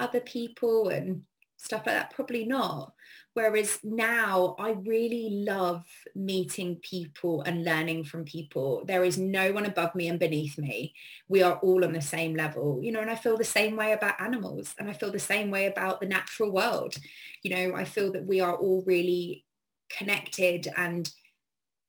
[0.00, 1.22] other people and
[1.56, 2.14] stuff like that?
[2.14, 2.92] Probably not.
[3.38, 5.84] Whereas now I really love
[6.16, 8.82] meeting people and learning from people.
[8.84, 10.92] There is no one above me and beneath me.
[11.28, 13.92] We are all on the same level, you know, and I feel the same way
[13.92, 16.96] about animals and I feel the same way about the natural world.
[17.44, 19.44] You know, I feel that we are all really
[19.88, 21.08] connected and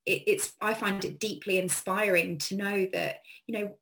[0.05, 3.75] it, it's, I find it deeply inspiring to know that, you know,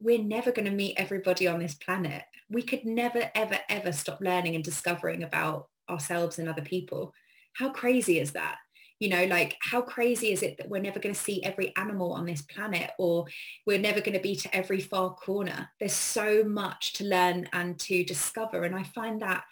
[0.00, 4.20] we're never going to meet everybody on this planet we could never, ever, ever stop
[4.20, 7.12] learning and discovering about ourselves and other people.
[7.54, 8.56] How crazy is that?
[8.98, 12.12] You know, like how crazy is it that we're never going to see every animal
[12.12, 13.26] on this planet or
[13.66, 15.68] we're never going to be to every far corner?
[15.78, 18.64] There's so much to learn and to discover.
[18.64, 19.44] And I find that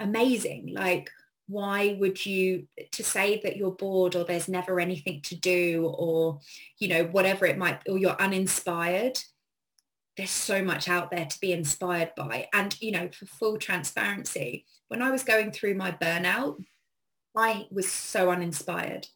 [0.00, 0.74] amazing.
[0.74, 1.10] Like,
[1.46, 6.40] why would you to say that you're bored or there's never anything to do or
[6.78, 9.18] you know whatever it might or you're uninspired
[10.16, 12.48] there's so much out there to be inspired by.
[12.52, 14.64] And, you know, for full transparency,
[14.94, 16.64] when I was going through my burnout,
[17.36, 19.08] I was so uninspired.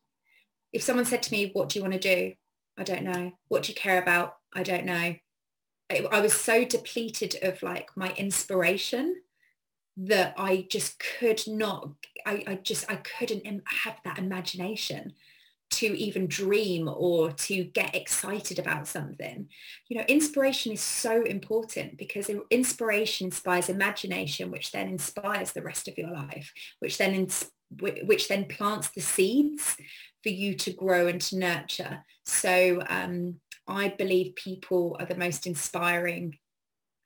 [0.73, 2.35] If someone said to me, what do you want to do?
[2.77, 3.31] I don't know.
[3.47, 4.39] What do you care about?
[4.53, 5.15] I don't know.
[5.89, 9.23] I, was so depleted of like my inspiration
[9.97, 11.91] that I just could not,
[12.27, 13.47] I, I just, I couldn't
[13.85, 15.13] have that imagination
[15.71, 19.49] to even dream or to get excited about something.
[19.89, 25.89] You know, inspiration is so important because inspiration inspires imagination, which then inspires the rest
[25.89, 27.51] of your life, which then ins-
[27.81, 29.77] which then plants the seeds
[30.23, 32.05] for you to grow and to nurture.
[32.25, 36.39] So um, I believe people are the most inspiring.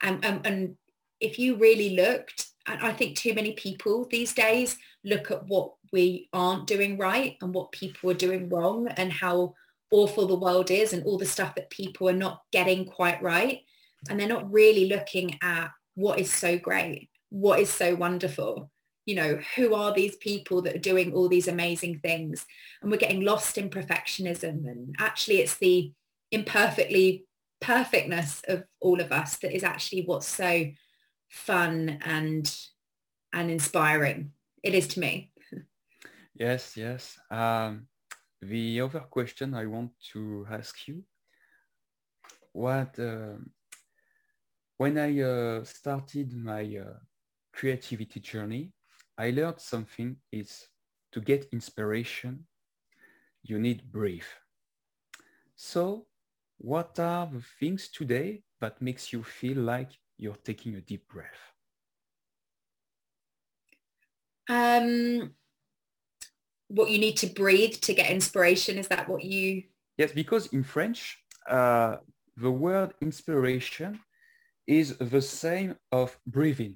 [0.01, 0.77] And, and, and
[1.19, 5.73] if you really looked, and I think too many people these days look at what
[5.93, 9.53] we aren't doing right and what people are doing wrong and how
[9.91, 13.61] awful the world is and all the stuff that people are not getting quite right.
[14.09, 18.71] And they're not really looking at what is so great, what is so wonderful.
[19.05, 22.45] You know, who are these people that are doing all these amazing things?
[22.81, 24.67] And we're getting lost in perfectionism.
[24.67, 25.93] And actually it's the
[26.31, 27.25] imperfectly
[27.61, 30.65] perfectness of all of us that is actually what's so
[31.29, 32.53] fun and
[33.31, 34.31] and inspiring
[34.63, 35.29] it is to me.
[36.35, 37.17] Yes, yes.
[37.31, 37.87] Um,
[38.41, 41.03] the other question I want to ask you,
[42.53, 43.35] what uh,
[44.77, 46.97] when I uh, started my uh,
[47.53, 48.71] creativity journey,
[49.17, 50.67] I learned something is
[51.11, 52.45] to get inspiration,
[53.43, 54.23] you need breathe.
[55.55, 56.05] So
[56.59, 61.53] what are the things today that makes you feel like you're taking a deep breath?
[64.49, 65.35] Um,
[66.73, 68.77] what you need to breathe to get inspiration.
[68.77, 69.63] Is that what you?
[69.97, 70.99] Yes, because in French,
[71.47, 71.97] uh,
[72.35, 73.99] the word inspiration
[74.65, 76.75] is the same of breathing.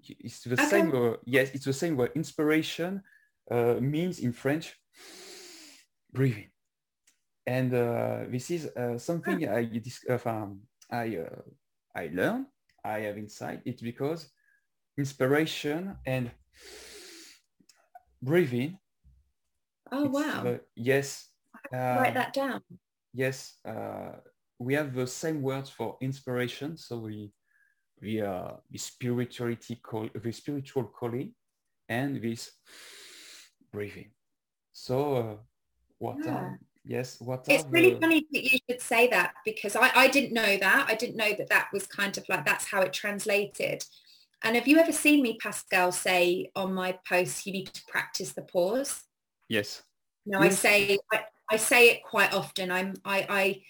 [0.00, 0.66] It's the okay.
[0.66, 0.94] same.
[0.94, 2.12] Uh, yes, it's the same word.
[2.14, 3.02] Inspiration
[3.50, 4.76] uh, means in French
[6.12, 6.50] breathing.
[7.46, 9.70] and uh, this is uh, something I
[10.08, 10.18] uh,
[10.90, 11.42] I uh,
[11.94, 12.46] I learn.
[12.84, 13.62] I have insight.
[13.64, 14.28] It's because
[14.98, 16.30] inspiration and
[18.22, 18.78] breathing.
[19.92, 20.58] Oh wow!
[20.74, 21.28] yes.
[21.72, 22.62] write that down.
[23.12, 24.16] Yes, uh,
[24.58, 26.76] we have the same words for inspiration.
[26.76, 27.32] So we
[28.00, 31.34] we uh, the spirituality call the spiritual calling
[31.88, 32.50] and this
[33.70, 34.10] breathing.
[34.72, 35.36] So uh,
[35.98, 36.34] what yeah.
[36.34, 38.00] are yes what it's really the...
[38.00, 41.32] funny that you should say that because I, I didn't know that i didn't know
[41.38, 43.84] that that was kind of like that's how it translated
[44.42, 48.32] and have you ever seen me pascal say on my posts you need to practice
[48.32, 49.04] the pause
[49.52, 49.82] yes
[50.26, 50.52] no yes.
[50.52, 53.62] i say I, I say it quite often i'm i i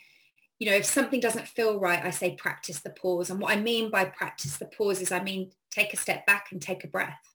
[0.59, 3.61] you know if something doesn't feel right i say practice the pause and what i
[3.61, 6.89] mean by practice the pause is i mean take a step back and take a
[6.89, 7.35] breath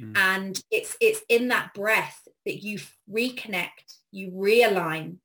[0.00, 0.16] mm.
[0.16, 2.78] and it's it's in that breath that you
[3.10, 5.16] reconnect you realign,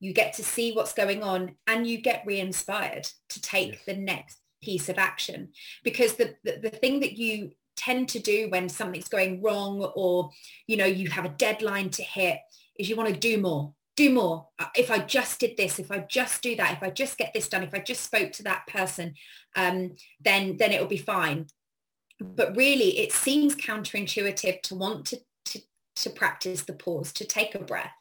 [0.00, 3.80] you get to see what's going on and you get re-inspired to take yes.
[3.84, 5.48] the next piece of action.
[5.82, 10.30] Because the, the, the thing that you tend to do when something's going wrong or,
[10.66, 12.40] you know, you have a deadline to hit
[12.78, 14.48] is you want to do more, do more.
[14.58, 17.32] Uh, if I just did this, if I just do that, if I just get
[17.32, 19.14] this done, if I just spoke to that person,
[19.56, 21.46] um, then, then it'll be fine.
[22.20, 25.60] But really, it seems counterintuitive to want to, to,
[25.96, 27.92] to practice the pause, to take a breath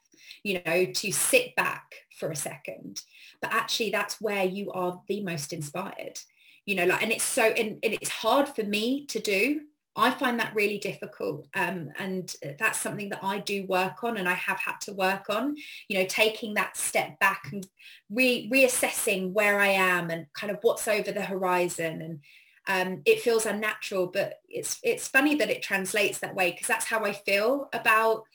[0.43, 3.01] you know, to sit back for a second.
[3.41, 6.19] But actually that's where you are the most inspired,
[6.67, 9.61] you know, like, and it's so, and, and it's hard for me to do.
[9.95, 11.47] I find that really difficult.
[11.55, 15.27] Um, and that's something that I do work on and I have had to work
[15.29, 15.55] on,
[15.87, 17.65] you know, taking that step back and
[18.11, 22.01] re- reassessing where I am and kind of what's over the horizon.
[22.03, 22.19] And
[22.67, 26.85] um, it feels unnatural, but it's, it's funny that it translates that way because that's
[26.85, 28.25] how I feel about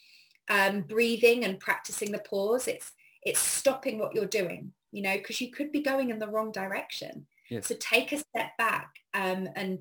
[0.48, 2.66] um, breathing and practicing the pause.
[2.66, 6.26] It's it's stopping what you're doing, you know, because you could be going in the
[6.26, 7.26] wrong direction.
[7.52, 7.66] Yes.
[7.68, 9.78] So take a step back um, and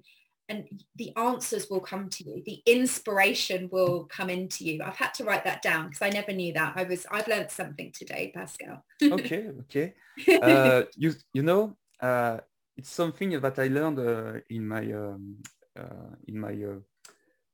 [0.50, 0.68] and
[0.98, 2.44] the answers will come to you.
[2.46, 4.84] The inspiration will come into you.
[4.84, 6.74] I've had to write that down because I never knew that.
[6.76, 8.84] I was I've learned something today, Pascal.
[9.04, 9.94] okay, okay.
[10.42, 12.40] Uh, you you know uh,
[12.76, 15.38] it's something that I learned uh, in my um,
[15.80, 16.80] uh, in my uh,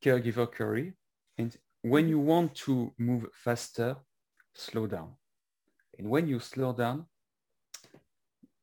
[0.03, 0.95] caregiver career,
[1.37, 3.97] and when you want to move faster,
[4.55, 5.11] slow down.
[5.99, 7.05] And when you slow down,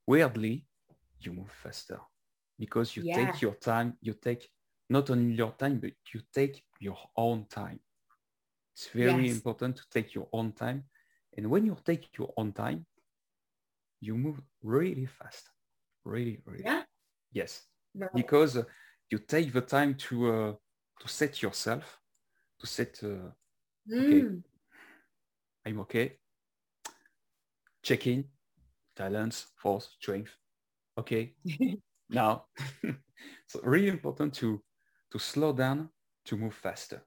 [0.06, 0.66] weirdly,
[1.24, 2.00] you move faster
[2.58, 3.16] because you yeah.
[3.16, 3.96] take your time.
[4.00, 4.48] You take
[4.88, 7.80] not only your time, but you take your own time.
[8.74, 9.34] It's very yes.
[9.36, 10.84] important to take your own time.
[11.36, 12.86] And when you take your own time,
[14.00, 15.50] you move really fast,
[16.04, 16.64] really, really.
[16.64, 16.82] Yeah.
[17.32, 17.62] Yes,
[17.94, 18.10] right.
[18.14, 18.64] because uh,
[19.10, 20.52] you take the time to uh,
[21.00, 21.98] to set yourself
[22.64, 23.30] to set, uh,
[23.92, 24.42] okay, mm.
[25.66, 26.18] I'm okay.
[27.82, 28.24] Check in,
[28.96, 30.36] talents, force, strength.
[30.98, 31.34] Okay,
[32.10, 32.44] now.
[33.46, 34.60] so really important to,
[35.12, 35.88] to slow down,
[36.26, 37.02] to move faster.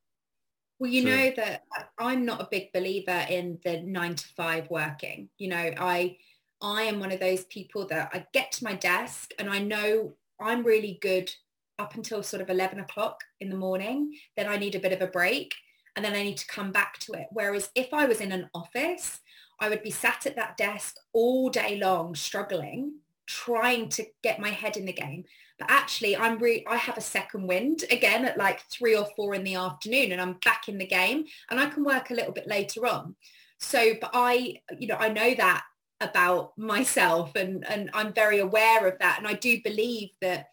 [0.80, 1.64] Well, you so, know that
[1.98, 5.30] I'm not a big believer in the nine to five working.
[5.38, 6.18] You know, I
[6.62, 10.14] I am one of those people that I get to my desk and I know
[10.42, 11.32] I'm really good
[11.80, 15.02] up until sort of 11 o'clock in the morning, then I need a bit of
[15.02, 15.54] a break
[15.96, 17.28] and then I need to come back to it.
[17.32, 19.20] Whereas if I was in an office,
[19.60, 24.50] I would be sat at that desk all day long, struggling, trying to get my
[24.50, 25.26] head in the game.
[25.60, 29.36] But actually, I'm re- I have a second wind again at like three or four
[29.36, 32.32] in the afternoon and I'm back in the game and I can work a little
[32.32, 33.16] bit later on.
[33.60, 35.64] So, but I, you know, I know that
[36.00, 39.18] about myself and, and I'm very aware of that.
[39.18, 40.48] And I do believe that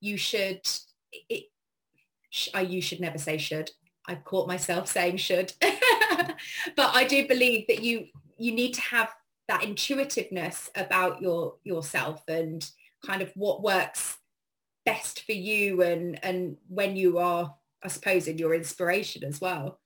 [0.00, 0.60] you should
[1.28, 1.44] it,
[2.54, 3.70] I, you should never say should.
[4.06, 5.52] I've caught myself saying should.
[5.60, 8.06] but I do believe that you
[8.38, 9.12] you need to have
[9.48, 12.70] that intuitiveness about your yourself and
[13.04, 14.18] kind of what works
[14.84, 19.80] best for you and and when you are I suppose in your inspiration as well.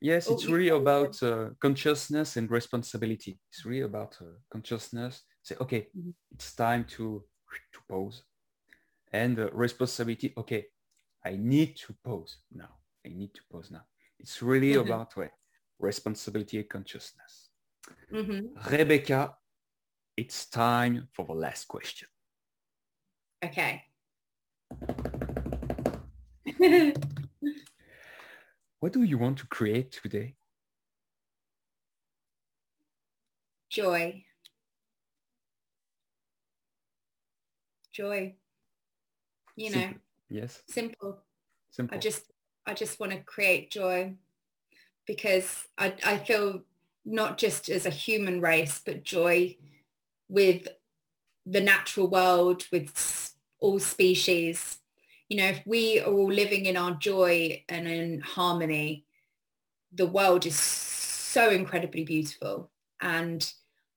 [0.00, 3.38] Yes, it's oh, really about uh, consciousness and responsibility.
[3.50, 5.22] It's really about uh, consciousness.
[5.42, 6.10] Say, okay, mm-hmm.
[6.32, 7.22] it's time to
[7.72, 8.22] to pause
[9.12, 10.32] and uh, responsibility.
[10.36, 10.66] Okay,
[11.24, 12.70] I need to pause now.
[13.06, 13.84] I need to pause now.
[14.18, 14.86] It's really mm-hmm.
[14.86, 15.30] about what
[15.78, 17.43] responsibility and consciousness.
[18.12, 18.72] Mm-hmm.
[18.72, 19.34] Rebecca,
[20.16, 22.08] it's time for the last question.
[23.44, 23.84] Okay.
[28.80, 30.34] what do you want to create today?
[33.70, 34.24] Joy.
[37.92, 38.34] Joy
[39.56, 40.00] you know simple.
[40.28, 41.18] yes simple
[41.70, 42.32] simple i just
[42.66, 44.12] i just want to create joy
[45.06, 46.62] because i i feel
[47.04, 49.56] not just as a human race, but joy
[50.28, 50.68] with
[51.46, 54.78] the natural world, with all species.
[55.28, 59.04] You know, if we are all living in our joy and in harmony,
[59.92, 62.70] the world is so incredibly beautiful.
[63.00, 63.50] And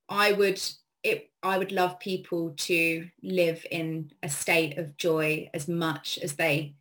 [0.10, 0.62] I would
[1.04, 6.36] it I would love people to live in a state of joy as much as
[6.36, 6.76] they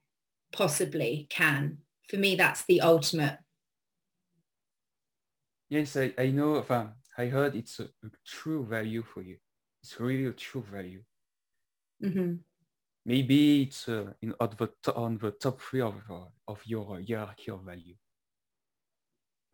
[0.52, 1.78] possibly can.
[2.08, 3.38] For me, that's the ultimate.
[5.68, 6.64] Yes, I, I know,
[7.18, 9.36] I heard it's a, a true value for you.
[9.82, 11.02] It's really a true value.
[12.02, 12.34] Mm-hmm.
[13.04, 17.50] Maybe it's uh, in, on, the, on the top three of, uh, of your hierarchy
[17.50, 17.94] of value.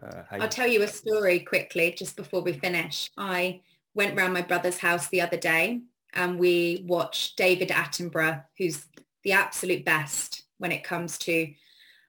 [0.02, 3.10] Uh, I'll tell you a story quickly just before we finish.
[3.16, 3.60] I
[3.94, 5.82] went round my brother's house the other day
[6.14, 8.86] and we watched David Attenborough, who's
[9.22, 11.52] the absolute best when it comes to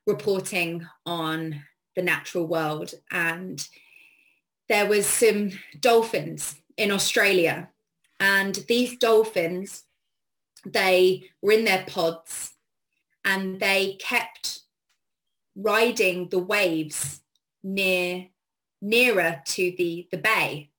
[0.07, 1.61] reporting on
[1.95, 2.93] the natural world.
[3.11, 3.65] And
[4.69, 7.69] there was some dolphins in Australia
[8.19, 9.83] and these dolphins,
[10.65, 12.53] they were in their pods
[13.25, 14.61] and they kept
[15.55, 17.21] riding the waves
[17.63, 18.27] near
[18.81, 20.69] nearer to the, the bay.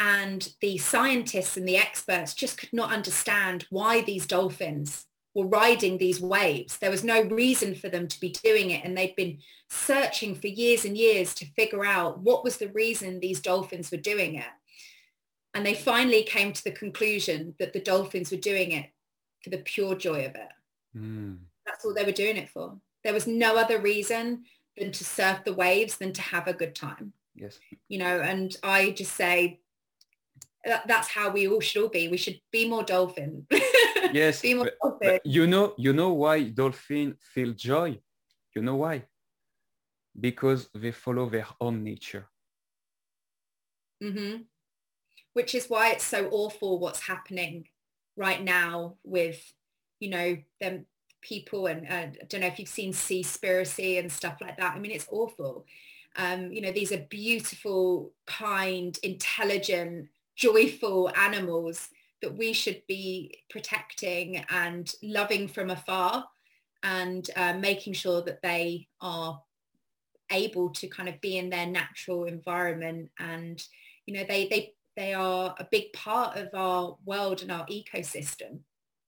[0.00, 5.06] And the scientists and the experts just could not understand why these dolphins
[5.38, 6.78] were riding these waves.
[6.78, 8.84] There was no reason for them to be doing it.
[8.84, 9.38] And they'd been
[9.70, 13.98] searching for years and years to figure out what was the reason these dolphins were
[13.98, 14.50] doing it.
[15.54, 18.86] And they finally came to the conclusion that the dolphins were doing it
[19.44, 20.52] for the pure joy of it.
[20.96, 21.38] Mm.
[21.64, 22.76] That's all they were doing it for.
[23.04, 24.42] There was no other reason
[24.76, 27.12] than to surf the waves than to have a good time.
[27.36, 27.60] Yes.
[27.88, 29.60] You know, and I just say
[30.86, 32.08] that's how we all should all be.
[32.08, 33.46] We should be more dolphin.
[34.12, 34.42] yes.
[34.42, 35.08] be more but, dolphin.
[35.12, 37.98] But you know, you know why dolphins feel joy?
[38.54, 39.04] You know why?
[40.18, 42.28] Because they follow their own nature.
[44.02, 44.42] Mm-hmm.
[45.32, 47.68] Which is why it's so awful what's happening
[48.16, 49.40] right now with,
[50.00, 50.86] you know, them
[51.20, 54.74] people and uh, I don't know if you've seen Seaspiracy and stuff like that.
[54.74, 55.66] I mean, it's awful.
[56.16, 60.08] Um, you know, these are beautiful, kind, intelligent,
[60.38, 61.88] joyful animals
[62.22, 66.24] that we should be protecting and loving from afar
[66.82, 69.42] and uh, making sure that they are
[70.30, 73.66] able to kind of be in their natural environment and
[74.06, 78.60] you know they they they are a big part of our world and our ecosystem.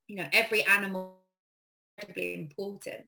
[0.07, 1.17] You know every animal
[1.99, 3.07] is incredibly important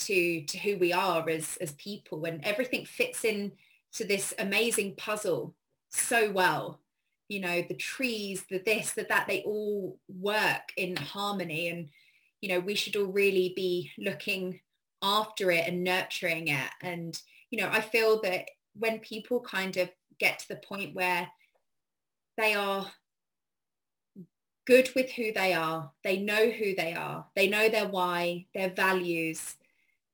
[0.00, 3.52] to to who we are as as people and everything fits in
[3.92, 5.54] to this amazing puzzle
[5.90, 6.80] so well
[7.32, 11.68] you know the trees the this the that they all work in harmony.
[11.68, 11.88] And
[12.40, 14.60] you know we should all really be looking
[15.02, 16.70] after it and nurturing it.
[16.82, 17.20] And
[17.52, 21.28] you know i feel that when people kind of get to the point where
[22.36, 22.90] they are
[24.66, 28.70] good with who they are they know who they are they know their why their
[28.70, 29.56] values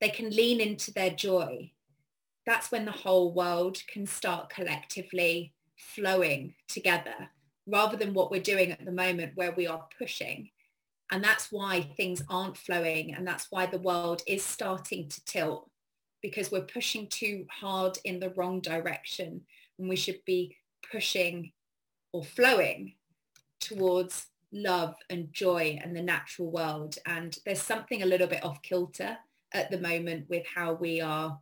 [0.00, 1.70] they can lean into their joy
[2.44, 7.30] that's when the whole world can start collectively flowing together
[7.66, 10.50] rather than what we're doing at the moment where we are pushing.
[11.10, 13.14] And that's why things aren't flowing.
[13.14, 15.70] And that's why the world is starting to tilt
[16.22, 19.42] because we're pushing too hard in the wrong direction.
[19.78, 20.56] And we should be
[20.90, 21.52] pushing
[22.12, 22.94] or flowing
[23.60, 26.96] towards love and joy and the natural world.
[27.06, 29.18] And there's something a little bit off kilter
[29.52, 31.38] at the moment with how we are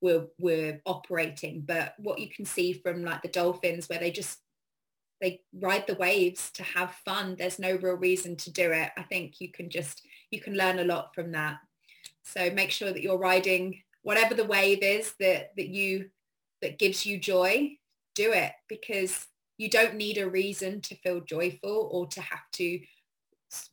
[0.00, 4.38] we're we're operating but what you can see from like the dolphins where they just
[5.20, 8.90] they ride the waves to have fun there's no real reason to do it.
[8.96, 11.58] I think you can just you can learn a lot from that.
[12.22, 16.10] So make sure that you're riding whatever the wave is that that you
[16.62, 17.76] that gives you joy
[18.14, 19.26] do it because
[19.58, 22.80] you don't need a reason to feel joyful or to have to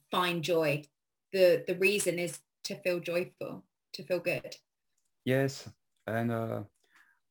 [0.09, 0.83] find joy.
[1.31, 4.55] The the reason is to feel joyful to feel good.
[5.25, 5.67] Yes
[6.07, 6.63] and uh,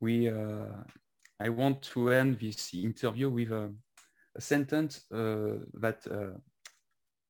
[0.01, 0.67] we, uh,
[1.41, 3.73] I want to end this interview with a,
[4.37, 6.07] a sentence uh, that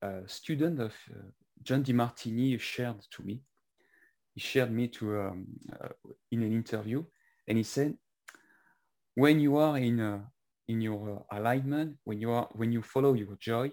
[0.01, 0.93] a student of
[1.63, 3.41] John DeMartini shared to me.
[4.33, 5.45] He shared me to um,
[6.31, 7.03] in an interview,
[7.47, 7.95] and he said,
[9.15, 10.25] "When you are in
[10.67, 13.71] in your alignment, when you are when you follow your joy,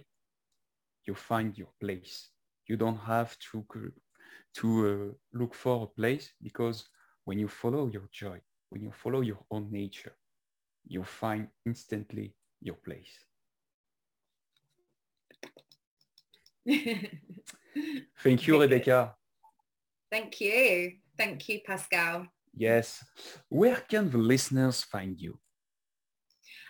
[1.04, 2.30] you find your place.
[2.68, 3.66] You don't have to
[4.54, 6.88] to uh, look for a place because
[7.24, 8.40] when you follow your joy,
[8.70, 10.16] when you follow your own nature,
[10.86, 13.24] you find instantly your place.
[18.22, 19.14] Thank you, Rebecca.
[20.10, 20.92] Thank you.
[21.16, 22.26] Thank you, Pascal.
[22.54, 23.04] Yes.
[23.48, 25.38] Where can the listeners find you?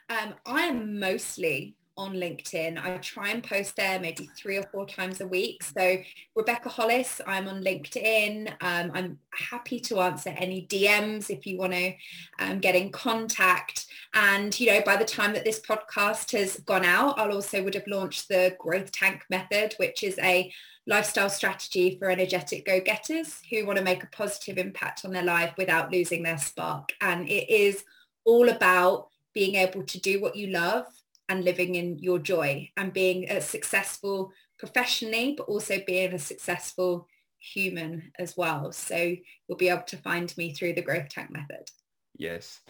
[0.09, 2.83] Um, I am mostly on LinkedIn.
[2.83, 5.63] I try and post there maybe three or four times a week.
[5.63, 5.99] So
[6.35, 8.49] Rebecca Hollis, I'm on LinkedIn.
[8.61, 11.93] Um, I'm happy to answer any DMs if you want to
[12.39, 13.87] um, get in contact.
[14.15, 17.75] And, you know, by the time that this podcast has gone out, I'll also would
[17.75, 20.53] have launched the Growth Tank Method, which is a
[20.87, 25.55] lifestyle strategy for energetic go-getters who want to make a positive impact on their life
[25.57, 26.93] without losing their spark.
[27.01, 27.85] And it is
[28.25, 30.87] all about being able to do what you love
[31.29, 37.07] and living in your joy and being a successful professionally, but also being a successful
[37.39, 38.73] human as well.
[38.73, 39.15] So
[39.49, 41.69] you'll be able to find me through the growth tank method.
[42.17, 42.61] Yes.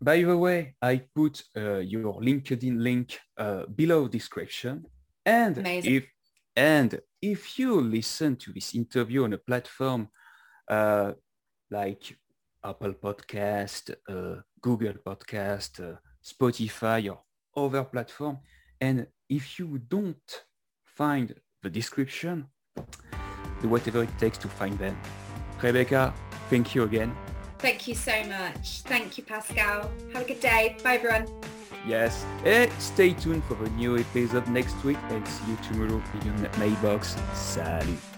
[0.00, 4.84] By the way, I put uh, your LinkedIn link uh, below description.
[5.24, 5.94] And Amazing.
[5.94, 6.04] if
[6.56, 10.08] and if you listen to this interview on a platform
[10.68, 11.12] uh,
[11.70, 12.16] like
[12.64, 17.20] Apple Podcast, uh, Google Podcast, uh, Spotify, or
[17.56, 18.38] other platform,
[18.80, 20.44] and if you don't
[20.84, 22.46] find the description,
[23.60, 24.96] do whatever it takes to find them.
[25.62, 26.12] Rebecca,
[26.50, 27.14] thank you again.
[27.58, 28.82] Thank you so much.
[28.82, 29.90] Thank you, Pascal.
[30.12, 30.76] Have a good day.
[30.82, 31.26] Bye, everyone.
[31.86, 36.26] Yes, and stay tuned for a new episode next week and see you tomorrow in
[36.26, 37.16] your mailbox.
[37.34, 38.13] Salut!